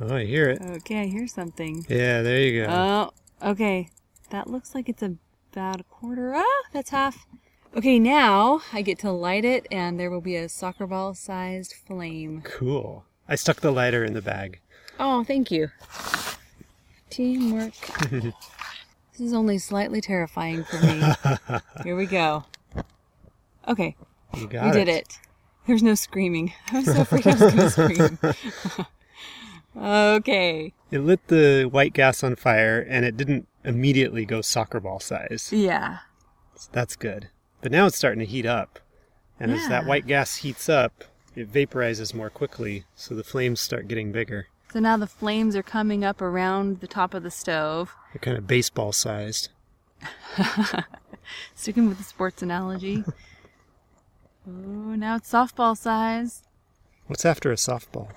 Oh, 0.00 0.16
I 0.16 0.24
hear 0.24 0.48
it. 0.48 0.62
Okay, 0.62 1.02
I 1.02 1.06
hear 1.06 1.26
something. 1.26 1.84
Yeah, 1.88 2.22
there 2.22 2.40
you 2.40 2.64
go. 2.64 3.12
Oh, 3.42 3.50
okay. 3.50 3.90
That 4.30 4.48
looks 4.48 4.74
like 4.74 4.88
it's 4.88 5.02
about 5.02 5.80
a 5.80 5.84
quarter. 5.84 6.34
Ah, 6.34 6.44
that's 6.72 6.90
half. 6.90 7.26
Okay, 7.76 7.98
now 7.98 8.62
I 8.72 8.82
get 8.82 8.98
to 9.00 9.12
light 9.12 9.44
it, 9.44 9.66
and 9.70 10.00
there 10.00 10.10
will 10.10 10.20
be 10.22 10.36
a 10.36 10.48
soccer 10.48 10.86
ball 10.86 11.14
sized 11.14 11.74
flame. 11.86 12.42
cool. 12.44 13.04
I 13.30 13.36
stuck 13.36 13.60
the 13.60 13.70
lighter 13.70 14.04
in 14.04 14.12
the 14.12 14.20
bag. 14.20 14.58
Oh, 14.98 15.22
thank 15.22 15.52
you. 15.52 15.70
Teamwork. 17.10 17.74
this 18.10 18.34
is 19.20 19.32
only 19.32 19.56
slightly 19.58 20.00
terrifying 20.00 20.64
for 20.64 20.84
me. 20.84 21.00
Here 21.84 21.94
we 21.94 22.06
go. 22.06 22.44
Okay, 23.68 23.94
You 24.36 24.48
got 24.48 24.64
we 24.66 24.70
did 24.72 24.88
it. 24.88 25.16
There's 25.68 25.82
no 25.82 25.94
screaming. 25.94 26.52
I 26.72 26.76
was 26.80 26.86
so 26.86 27.02
afraid 27.02 27.26
I 27.28 27.30
was 27.30 27.40
going 27.40 27.56
to 27.56 27.70
scream. 27.70 28.86
okay. 29.76 30.72
It 30.90 30.98
lit 30.98 31.28
the 31.28 31.68
white 31.70 31.92
gas 31.92 32.24
on 32.24 32.34
fire, 32.34 32.80
and 32.80 33.04
it 33.04 33.16
didn't 33.16 33.46
immediately 33.64 34.24
go 34.24 34.40
soccer 34.40 34.80
ball 34.80 34.98
size. 34.98 35.50
Yeah. 35.52 35.98
So 36.56 36.68
that's 36.72 36.96
good. 36.96 37.28
But 37.60 37.70
now 37.70 37.86
it's 37.86 37.96
starting 37.96 38.18
to 38.20 38.26
heat 38.26 38.46
up. 38.46 38.80
And 39.38 39.52
as 39.52 39.68
that 39.68 39.86
white 39.86 40.06
gas 40.06 40.36
heats 40.38 40.68
up, 40.68 41.04
it 41.40 41.52
vaporizes 41.52 42.14
more 42.14 42.30
quickly, 42.30 42.84
so 42.94 43.14
the 43.14 43.24
flames 43.24 43.60
start 43.60 43.88
getting 43.88 44.12
bigger. 44.12 44.46
So 44.72 44.78
now 44.78 44.96
the 44.96 45.06
flames 45.06 45.56
are 45.56 45.62
coming 45.62 46.04
up 46.04 46.22
around 46.22 46.80
the 46.80 46.86
top 46.86 47.14
of 47.14 47.22
the 47.22 47.30
stove. 47.30 47.96
They're 48.12 48.20
kind 48.20 48.38
of 48.38 48.46
baseball 48.46 48.92
sized. 48.92 49.48
Sticking 51.54 51.88
with 51.88 51.98
the 51.98 52.04
sports 52.04 52.42
analogy. 52.42 53.04
oh, 54.46 54.50
now 54.50 55.16
it's 55.16 55.32
softball 55.32 55.76
size. 55.76 56.42
What's 57.06 57.24
after 57.24 57.50
a 57.50 57.56
softball? 57.56 58.10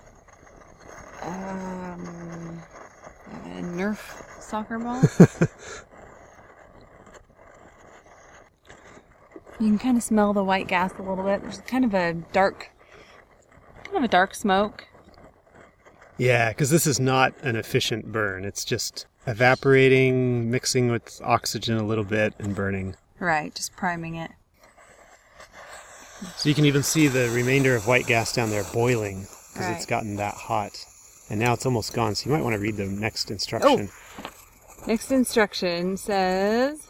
Um, 1.23 2.61
a 3.45 3.61
Nerf 3.61 4.41
soccer 4.41 4.77
ball. 4.77 5.01
you 9.59 9.69
can 9.69 9.79
kind 9.79 9.97
of 9.97 10.03
smell 10.03 10.33
the 10.33 10.43
white 10.43 10.67
gas 10.67 10.93
a 10.99 11.01
little 11.01 11.23
bit. 11.23 11.41
There's 11.41 11.59
kind 11.61 11.85
of 11.85 11.93
a 11.93 12.13
dark, 12.33 12.69
kind 13.93 14.03
of 14.03 14.09
a 14.09 14.11
dark 14.11 14.33
smoke. 14.33 14.87
Yeah, 16.17 16.49
because 16.49 16.69
this 16.69 16.87
is 16.87 16.99
not 16.99 17.33
an 17.43 17.55
efficient 17.55 18.11
burn. 18.11 18.43
It's 18.43 18.65
just 18.65 19.05
evaporating, 19.27 20.49
mixing 20.49 20.91
with 20.91 21.21
oxygen 21.23 21.77
a 21.77 21.83
little 21.85 22.03
bit, 22.03 22.33
and 22.39 22.55
burning. 22.55 22.95
Right, 23.19 23.53
just 23.53 23.75
priming 23.75 24.15
it. 24.15 24.31
So 26.37 26.49
you 26.49 26.55
can 26.55 26.65
even 26.65 26.83
see 26.83 27.07
the 27.07 27.29
remainder 27.29 27.75
of 27.75 27.87
white 27.87 28.07
gas 28.07 28.33
down 28.33 28.49
there 28.49 28.63
boiling 28.73 29.27
because 29.53 29.69
it's 29.75 29.85
gotten 29.85 30.15
that 30.15 30.33
hot. 30.33 30.71
And 31.29 31.39
now 31.39 31.53
it's 31.53 31.65
almost 31.65 31.93
gone, 31.93 32.15
so 32.15 32.29
you 32.29 32.35
might 32.35 32.43
want 32.43 32.55
to 32.55 32.59
read 32.59 32.77
the 32.77 32.85
next 32.85 33.29
instruction. 33.29 33.89
Oh. 33.91 34.29
Next 34.87 35.11
instruction 35.11 35.97
says 35.97 36.87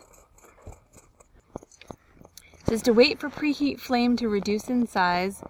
says 2.66 2.82
to 2.84 2.94
wait 2.94 3.20
for 3.20 3.30
preheat 3.30 3.80
flame 3.80 4.16
to 4.18 4.28
reduce 4.30 4.70
in 4.70 4.88
size, 4.88 5.44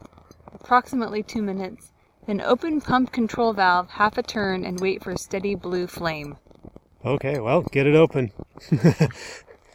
approximately 0.63 1.21
two 1.21 1.41
minutes. 1.41 1.91
Then 2.25 2.39
open 2.39 2.79
pump 2.79 3.11
control 3.11 3.51
valve 3.53 3.89
half 3.89 4.17
a 4.17 4.23
turn 4.23 4.63
and 4.63 4.79
wait 4.79 5.03
for 5.03 5.11
a 5.11 5.17
steady 5.17 5.55
blue 5.55 5.87
flame. 5.87 6.37
Okay, 7.03 7.39
well, 7.39 7.63
get 7.63 7.85
it 7.85 7.95
open. 7.95 8.31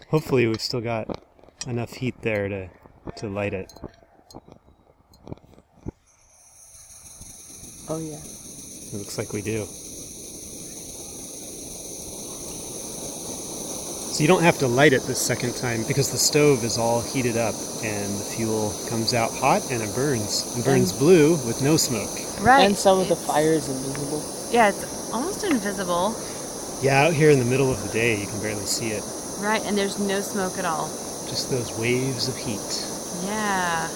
Hopefully, 0.09 0.46
we've 0.46 0.62
still 0.62 0.81
got 0.81 1.22
enough 1.66 1.92
heat 1.92 2.14
there 2.22 2.48
to, 2.48 2.68
to 3.16 3.29
light 3.29 3.53
it. 3.53 3.70
Oh 7.90 7.98
yeah. 7.98 8.18
It 8.18 8.94
looks 8.94 9.18
like 9.18 9.35
we 9.35 9.42
do. 9.42 9.66
So 14.18 14.22
you 14.22 14.26
don't 14.26 14.42
have 14.42 14.59
to 14.59 14.66
light 14.66 14.92
it 14.92 15.02
the 15.02 15.14
second 15.14 15.54
time 15.54 15.85
because 15.87 16.11
the 16.11 16.18
stove 16.18 16.64
is 16.64 16.76
all 16.76 17.00
heated 17.00 17.37
up 17.37 17.54
and 17.85 18.12
the 18.18 18.24
fuel 18.24 18.74
comes 18.88 19.14
out 19.14 19.31
hot 19.31 19.70
and 19.70 19.81
it 19.81 19.94
burns. 19.94 20.57
And 20.57 20.64
burns 20.64 20.92
blue 20.92 21.37
with 21.46 21.62
no 21.62 21.76
smoke. 21.76 22.11
Right. 22.40 22.64
And 22.64 22.76
some 22.76 22.98
of 22.98 23.09
the 23.09 23.14
fire 23.14 23.52
is 23.52 23.68
invisible. 23.68 24.20
Yeah, 24.50 24.70
it's 24.70 25.12
almost 25.12 25.44
invisible. 25.44 26.16
Yeah, 26.83 27.07
out 27.07 27.12
here 27.12 27.31
in 27.31 27.38
the 27.38 27.44
middle 27.44 27.70
of 27.70 27.81
the 27.81 27.92
day, 27.92 28.20
you 28.20 28.26
can 28.26 28.42
barely 28.42 28.66
see 28.66 28.88
it. 28.88 29.04
Right, 29.38 29.64
and 29.64 29.78
there's 29.78 30.00
no 30.00 30.20
smoke 30.20 30.59
at 30.59 30.64
all. 30.64 30.88
Just 31.28 31.48
those 31.52 31.78
waves 31.78 32.26
of 32.26 32.37
heat. 32.37 32.59
Yeah. 33.24 33.87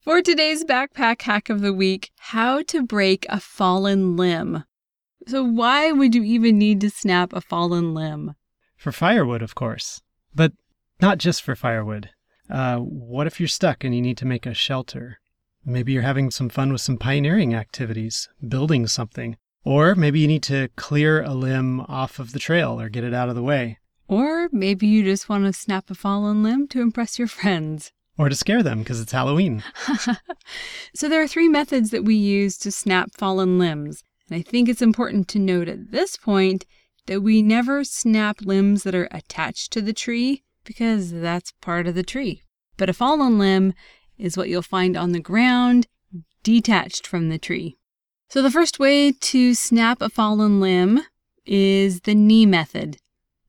For 0.00 0.22
today's 0.22 0.62
backpack 0.62 1.22
hack 1.22 1.50
of 1.50 1.60
the 1.60 1.74
week, 1.74 2.12
how 2.18 2.62
to 2.62 2.84
break 2.84 3.26
a 3.28 3.40
fallen 3.40 4.14
limb. 4.14 4.62
So, 5.26 5.42
why 5.44 5.92
would 5.92 6.14
you 6.14 6.22
even 6.22 6.58
need 6.58 6.80
to 6.80 6.90
snap 6.90 7.32
a 7.32 7.40
fallen 7.40 7.94
limb? 7.94 8.34
For 8.76 8.92
firewood, 8.92 9.42
of 9.42 9.54
course. 9.54 10.02
But 10.34 10.52
not 11.00 11.18
just 11.18 11.42
for 11.42 11.54
firewood. 11.54 12.10
Uh, 12.50 12.78
what 12.78 13.26
if 13.26 13.40
you're 13.40 13.48
stuck 13.48 13.84
and 13.84 13.94
you 13.94 14.02
need 14.02 14.18
to 14.18 14.26
make 14.26 14.46
a 14.46 14.54
shelter? 14.54 15.20
Maybe 15.64 15.92
you're 15.92 16.02
having 16.02 16.30
some 16.30 16.48
fun 16.48 16.72
with 16.72 16.80
some 16.80 16.98
pioneering 16.98 17.54
activities, 17.54 18.28
building 18.46 18.86
something. 18.86 19.36
Or 19.64 19.94
maybe 19.94 20.18
you 20.18 20.26
need 20.26 20.42
to 20.44 20.68
clear 20.76 21.22
a 21.22 21.34
limb 21.34 21.80
off 21.82 22.18
of 22.18 22.32
the 22.32 22.40
trail 22.40 22.80
or 22.80 22.88
get 22.88 23.04
it 23.04 23.14
out 23.14 23.28
of 23.28 23.36
the 23.36 23.42
way. 23.42 23.78
Or 24.08 24.48
maybe 24.50 24.86
you 24.86 25.04
just 25.04 25.28
want 25.28 25.44
to 25.44 25.52
snap 25.52 25.88
a 25.90 25.94
fallen 25.94 26.42
limb 26.42 26.66
to 26.68 26.80
impress 26.80 27.18
your 27.18 27.28
friends. 27.28 27.92
Or 28.18 28.28
to 28.28 28.36
scare 28.36 28.62
them 28.62 28.80
because 28.80 29.00
it's 29.00 29.12
Halloween. 29.12 29.64
so, 30.94 31.08
there 31.08 31.22
are 31.22 31.26
three 31.26 31.48
methods 31.48 31.90
that 31.92 32.04
we 32.04 32.14
use 32.14 32.58
to 32.58 32.70
snap 32.70 33.10
fallen 33.16 33.58
limbs. 33.58 34.04
And 34.32 34.38
I 34.38 34.42
think 34.42 34.66
it's 34.66 34.80
important 34.80 35.28
to 35.28 35.38
note 35.38 35.68
at 35.68 35.90
this 35.90 36.16
point 36.16 36.64
that 37.04 37.20
we 37.20 37.42
never 37.42 37.84
snap 37.84 38.40
limbs 38.40 38.82
that 38.84 38.94
are 38.94 39.08
attached 39.10 39.70
to 39.72 39.82
the 39.82 39.92
tree 39.92 40.42
because 40.64 41.12
that's 41.12 41.52
part 41.60 41.86
of 41.86 41.94
the 41.94 42.02
tree. 42.02 42.42
But 42.78 42.88
a 42.88 42.94
fallen 42.94 43.38
limb 43.38 43.74
is 44.16 44.34
what 44.34 44.48
you'll 44.48 44.62
find 44.62 44.96
on 44.96 45.12
the 45.12 45.20
ground, 45.20 45.86
detached 46.42 47.06
from 47.06 47.28
the 47.28 47.36
tree. 47.36 47.76
So, 48.30 48.40
the 48.40 48.50
first 48.50 48.78
way 48.78 49.12
to 49.12 49.52
snap 49.52 50.00
a 50.00 50.08
fallen 50.08 50.60
limb 50.60 51.02
is 51.44 52.00
the 52.00 52.14
knee 52.14 52.46
method. 52.46 52.96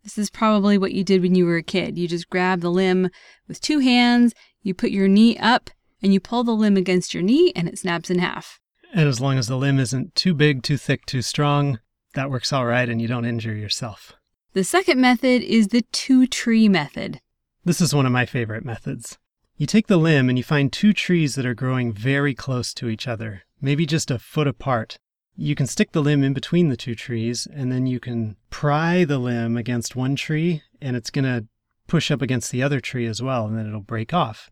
This 0.04 0.18
is 0.18 0.30
probably 0.30 0.78
what 0.78 0.92
you 0.92 1.06
did 1.06 1.22
when 1.22 1.34
you 1.34 1.46
were 1.46 1.56
a 1.56 1.64
kid. 1.64 1.98
You 1.98 2.10
just 2.10 2.30
grab 2.30 2.60
the 2.60 2.70
limb 2.70 3.10
with 3.48 3.62
two 3.62 3.80
hands, 3.80 4.34
you 4.64 4.74
put 4.74 4.92
your 4.92 5.08
knee 5.08 5.38
up, 5.38 5.70
and 6.02 6.14
you 6.14 6.20
pull 6.20 6.44
the 6.44 6.52
limb 6.52 6.76
against 6.76 7.14
your 7.14 7.24
knee, 7.24 7.54
and 7.56 7.70
it 7.70 7.80
snaps 7.80 8.10
in 8.10 8.20
half. 8.20 8.60
And 8.94 9.10
as 9.10 9.20
long 9.20 9.40
as 9.40 9.48
the 9.48 9.58
limb 9.58 9.80
isn't 9.80 10.14
too 10.14 10.36
big, 10.36 10.62
too 10.62 10.78
thick, 10.78 11.08
too 11.08 11.24
strong, 11.24 11.80
that 12.14 12.30
works 12.30 12.54
all 12.54 12.66
right 12.66 12.88
and 12.88 13.02
you 13.02 13.08
don't 13.08 13.26
injure 13.26 13.56
yourself. 13.56 14.14
The 14.54 14.64
second 14.64 15.02
method 15.02 15.42
is 15.42 15.70
the 15.70 15.82
two 15.92 16.28
tree 16.28 16.70
method. 16.70 17.20
This 17.66 17.82
is 17.82 17.96
one 17.96 18.06
of 18.06 18.12
my 18.12 18.28
favorite 18.28 18.64
methods. 18.64 19.18
You 19.58 19.66
take 19.66 19.88
the 19.88 19.98
limb 19.98 20.30
and 20.30 20.38
you 20.38 20.44
find 20.44 20.72
two 20.72 20.94
trees 20.94 21.34
that 21.36 21.46
are 21.46 21.56
growing 21.56 21.92
very 21.92 22.36
close 22.36 22.72
to 22.76 22.88
each 22.88 23.08
other, 23.08 23.44
maybe 23.60 23.88
just 23.88 24.12
a 24.12 24.20
foot 24.20 24.48
apart. 24.48 24.98
You 25.36 25.56
can 25.56 25.66
stick 25.66 25.92
the 25.92 26.02
limb 26.02 26.24
in 26.24 26.34
between 26.34 26.70
the 26.70 26.78
two 26.78 26.94
trees, 26.94 27.48
and 27.52 27.72
then 27.72 27.88
you 27.88 28.00
can 28.00 28.36
pry 28.52 29.04
the 29.06 29.18
limb 29.18 29.58
against 29.58 29.96
one 29.96 30.16
tree, 30.16 30.62
and 30.80 30.96
it's 30.96 31.10
going 31.10 31.26
to 31.26 31.48
push 31.88 32.12
up 32.12 32.22
against 32.22 32.52
the 32.52 32.62
other 32.62 32.80
tree 32.80 33.08
as 33.08 33.22
well, 33.24 33.48
and 33.48 33.58
then 33.58 33.68
it'll 33.68 33.82
break 33.82 34.14
off. 34.14 34.52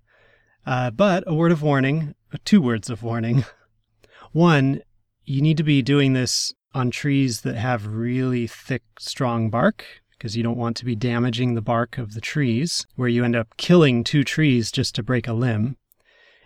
Uh, 0.65 0.89
but 0.89 1.23
a 1.27 1.35
word 1.35 1.51
of 1.51 1.61
warning, 1.61 2.15
two 2.45 2.61
words 2.61 2.89
of 2.89 3.03
warning. 3.03 3.45
One, 4.31 4.81
you 5.25 5.41
need 5.41 5.57
to 5.57 5.63
be 5.63 5.81
doing 5.81 6.13
this 6.13 6.53
on 6.73 6.89
trees 6.89 7.41
that 7.41 7.55
have 7.55 7.85
really 7.85 8.47
thick, 8.47 8.83
strong 8.97 9.49
bark 9.49 9.85
because 10.17 10.37
you 10.37 10.43
don't 10.43 10.57
want 10.57 10.77
to 10.77 10.85
be 10.85 10.95
damaging 10.95 11.55
the 11.55 11.61
bark 11.61 11.97
of 11.97 12.13
the 12.13 12.21
trees, 12.21 12.85
where 12.95 13.09
you 13.09 13.23
end 13.23 13.35
up 13.35 13.57
killing 13.57 14.03
two 14.03 14.23
trees 14.23 14.71
just 14.71 14.93
to 14.93 15.01
break 15.01 15.27
a 15.27 15.33
limb. 15.33 15.77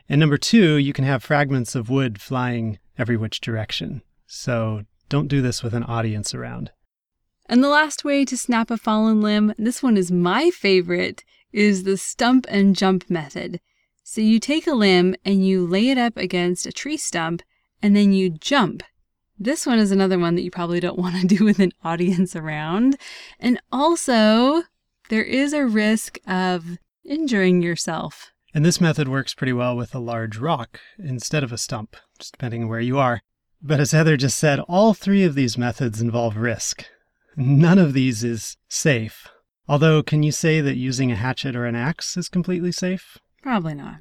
And 0.07 0.17
number 0.17 0.37
two, 0.37 0.77
you 0.77 0.93
can 0.93 1.03
have 1.03 1.21
fragments 1.23 1.75
of 1.75 1.89
wood 1.89 2.21
flying 2.21 2.79
every 2.97 3.17
which 3.17 3.41
direction. 3.41 4.01
So 4.27 4.83
don't 5.09 5.27
do 5.27 5.41
this 5.41 5.61
with 5.61 5.73
an 5.73 5.83
audience 5.83 6.33
around. 6.33 6.71
And 7.47 7.61
the 7.61 7.69
last 7.69 8.05
way 8.05 8.23
to 8.23 8.37
snap 8.37 8.71
a 8.71 8.77
fallen 8.77 9.21
limb, 9.21 9.53
this 9.57 9.83
one 9.83 9.97
is 9.97 10.09
my 10.09 10.51
favorite, 10.51 11.25
is 11.51 11.83
the 11.83 11.97
stump 11.97 12.45
and 12.47 12.77
jump 12.77 13.09
method. 13.09 13.59
So 14.03 14.21
you 14.21 14.39
take 14.39 14.67
a 14.67 14.73
limb 14.73 15.15
and 15.25 15.45
you 15.45 15.67
lay 15.67 15.89
it 15.89 15.97
up 15.97 16.15
against 16.15 16.65
a 16.65 16.71
tree 16.71 16.97
stump 16.97 17.41
and 17.85 17.95
then 17.95 18.11
you 18.11 18.31
jump. 18.31 18.81
This 19.37 19.67
one 19.67 19.77
is 19.77 19.91
another 19.91 20.17
one 20.17 20.33
that 20.33 20.41
you 20.41 20.49
probably 20.49 20.79
don't 20.79 20.97
want 21.05 21.21
to 21.21 21.27
do 21.27 21.45
with 21.45 21.59
an 21.59 21.71
audience 21.83 22.35
around. 22.35 22.97
And 23.39 23.61
also, 23.71 24.63
there 25.09 25.23
is 25.23 25.53
a 25.53 25.67
risk 25.67 26.17
of 26.25 26.79
injuring 27.03 27.61
yourself. 27.61 28.31
And 28.55 28.65
this 28.65 28.81
method 28.81 29.07
works 29.07 29.35
pretty 29.35 29.53
well 29.53 29.77
with 29.77 29.93
a 29.93 29.99
large 29.99 30.39
rock 30.39 30.79
instead 30.97 31.43
of 31.43 31.51
a 31.51 31.59
stump, 31.59 31.95
just 32.17 32.31
depending 32.31 32.63
on 32.63 32.69
where 32.69 32.79
you 32.79 32.97
are. 32.97 33.21
But 33.61 33.79
as 33.79 33.91
Heather 33.91 34.17
just 34.17 34.39
said, 34.39 34.59
all 34.61 34.95
three 34.95 35.23
of 35.23 35.35
these 35.35 35.55
methods 35.55 36.01
involve 36.01 36.37
risk. 36.37 36.85
None 37.35 37.77
of 37.77 37.93
these 37.93 38.23
is 38.23 38.57
safe. 38.67 39.27
Although, 39.67 40.01
can 40.01 40.23
you 40.23 40.31
say 40.31 40.59
that 40.59 40.75
using 40.75 41.11
a 41.11 41.15
hatchet 41.15 41.55
or 41.55 41.67
an 41.67 41.75
axe 41.75 42.17
is 42.17 42.29
completely 42.29 42.71
safe? 42.71 43.19
Probably 43.43 43.75
not. 43.75 43.97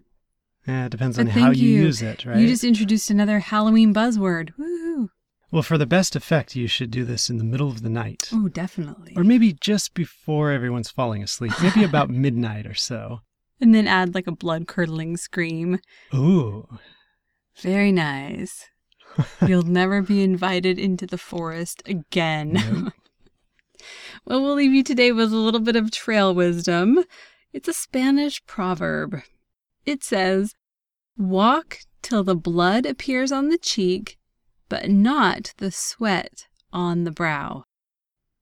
Yeah, 0.66 0.86
it 0.86 0.90
depends 0.90 1.16
But 1.16 1.26
on 1.26 1.32
how 1.32 1.50
you, 1.50 1.68
you. 1.68 1.82
use 1.84 2.00
it, 2.02 2.24
right? 2.24 2.38
You 2.38 2.46
just 2.46 2.64
introduced 2.64 3.10
another 3.10 3.38
Halloween 3.40 3.92
buzzword. 3.92 4.50
Woohoo! 4.58 5.08
Well, 5.50 5.62
for 5.62 5.78
the 5.78 5.86
best 5.86 6.16
effect, 6.16 6.56
you 6.56 6.66
should 6.66 6.90
do 6.90 7.04
this 7.04 7.28
in 7.30 7.36
the 7.38 7.44
middle 7.44 7.68
of 7.68 7.82
the 7.82 7.90
night. 7.90 8.30
Oh, 8.32 8.48
definitely. 8.48 9.12
Or 9.16 9.22
maybe 9.24 9.52
just 9.52 9.94
before 9.94 10.50
everyone's 10.50 10.90
falling 10.90 11.22
asleep. 11.22 11.52
Maybe 11.62 11.84
about 11.84 12.10
midnight 12.10 12.66
or 12.66 12.74
so. 12.74 13.20
and 13.60 13.74
then 13.74 13.86
add 13.86 14.14
like 14.14 14.26
a 14.26 14.32
blood 14.32 14.66
curdling 14.66 15.16
scream. 15.16 15.78
Ooh. 16.14 16.66
Very 17.60 17.92
nice. 17.92 18.66
You'll 19.46 19.62
never 19.62 20.02
be 20.02 20.24
invited 20.24 20.76
into 20.78 21.06
the 21.06 21.18
forest 21.18 21.82
again. 21.86 22.54
Nope. 22.54 22.92
well, 24.24 24.42
we'll 24.42 24.54
leave 24.54 24.72
you 24.72 24.82
today 24.82 25.12
with 25.12 25.32
a 25.32 25.36
little 25.36 25.60
bit 25.60 25.76
of 25.76 25.90
trail 25.92 26.34
wisdom. 26.34 27.04
It's 27.52 27.68
a 27.68 27.72
Spanish 27.72 28.44
proverb. 28.46 29.20
It 29.86 30.02
says, 30.04 30.54
Walk 31.16 31.78
till 32.02 32.24
the 32.24 32.34
blood 32.36 32.86
appears 32.86 33.30
on 33.32 33.48
the 33.48 33.58
cheek, 33.58 34.18
but 34.68 34.88
not 34.90 35.52
the 35.58 35.70
sweat 35.70 36.46
on 36.72 37.04
the 37.04 37.10
brow. 37.12 37.64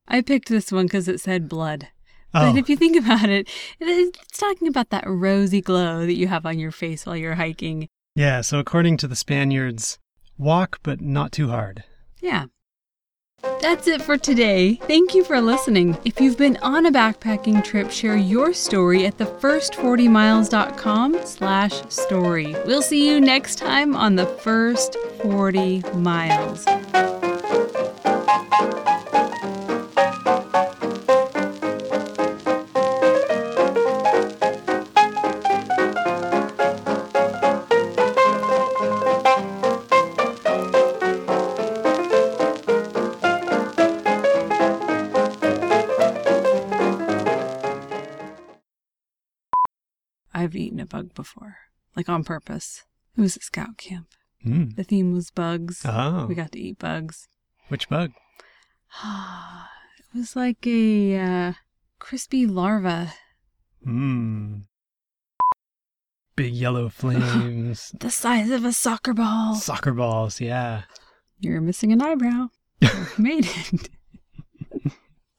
I 0.09 0.21
picked 0.21 0.49
this 0.49 0.73
one 0.73 0.87
because 0.87 1.09
it 1.09 1.21
said 1.21 1.49
blood. 1.49 1.89
But 2.33 2.55
Oh, 2.55 2.57
if 2.57 2.69
you 2.69 2.77
think 2.77 2.97
about 3.05 3.29
it, 3.29 3.49
it's 3.79 4.39
talking 4.39 4.69
about 4.69 4.91
that 4.91 5.05
rosy 5.07 5.61
glow 5.61 6.07
that 6.07 6.15
you 6.15 6.29
have 6.29 6.47
on 6.47 6.59
your 6.59 6.71
face 6.71 7.05
while 7.05 7.17
you're 7.17 7.35
hiking. 7.35 7.89
yeah. 8.15 8.41
So 8.41 8.59
according 8.59 8.97
to 8.99 9.09
the 9.09 9.17
Spaniards, 9.17 9.99
walk 10.39 10.79
but 10.83 11.01
not 11.01 11.31
too 11.33 11.49
hard. 11.49 11.85
Yeah. 12.21 12.47
That's 13.61 13.87
it 13.87 14.03
for 14.03 14.17
today. 14.17 14.75
Thank 14.75 15.15
you 15.15 15.25
for 15.25 15.41
listening. 15.41 15.97
If 16.05 16.21
you've 16.21 16.39
been 16.39 16.57
on 16.59 16.87
a 16.87 16.93
backpacking 16.93 17.65
trip, 17.65 17.91
share 17.91 18.17
your 18.17 18.53
story 18.53 19.07
at 19.07 19.19
thefirst40miles.com 19.19 21.19
slash 21.25 21.83
story. 21.89 22.57
We'll 22.67 22.83
see 22.83 23.09
you 23.09 23.21
next 23.21 23.57
time 23.57 23.97
on 23.97 24.17
The 24.17 24.27
First 24.27 24.97
40 25.23 25.83
Miles. 25.95 27.12
Bug 50.93 51.15
before, 51.15 51.57
like 51.97 52.09
on 52.09 52.23
purpose. 52.23 52.85
It 53.17 53.21
was 53.23 53.37
at 53.37 53.43
scout 53.43 53.77
camp. 53.79 54.09
Mm. 54.47 54.77
The 54.77 54.85
theme 54.85 55.13
was 55.13 55.31
bugs. 55.31 55.83
Oh, 55.87 56.27
We 56.27 56.35
got 56.35 56.53
to 56.53 56.61
eat 56.61 56.79
bugs. 56.79 57.29
which 57.69 57.89
bug? 57.89 58.11
it 59.05 60.17
was 60.19 60.37
like 60.37 60.67
a 60.67 61.19
uh, 61.19 61.53
crispy 61.99 62.47
larva. 62.47 63.15
Hmm. 63.83 64.59
Big 66.37 66.53
yellow 66.55 66.89
flames. 67.01 67.93
The 67.99 68.11
size 68.11 68.51
of 68.51 68.65
a 68.65 68.73
soccer 68.73 69.15
ball. 69.15 69.55
Soccer 69.55 69.93
balls, 69.93 70.41
yeah. 70.41 70.83
You're 71.41 71.61
missing 71.61 71.93
an 71.93 72.03
eyebrow. 72.03 72.49
Made 73.19 73.47
it. 73.49 73.89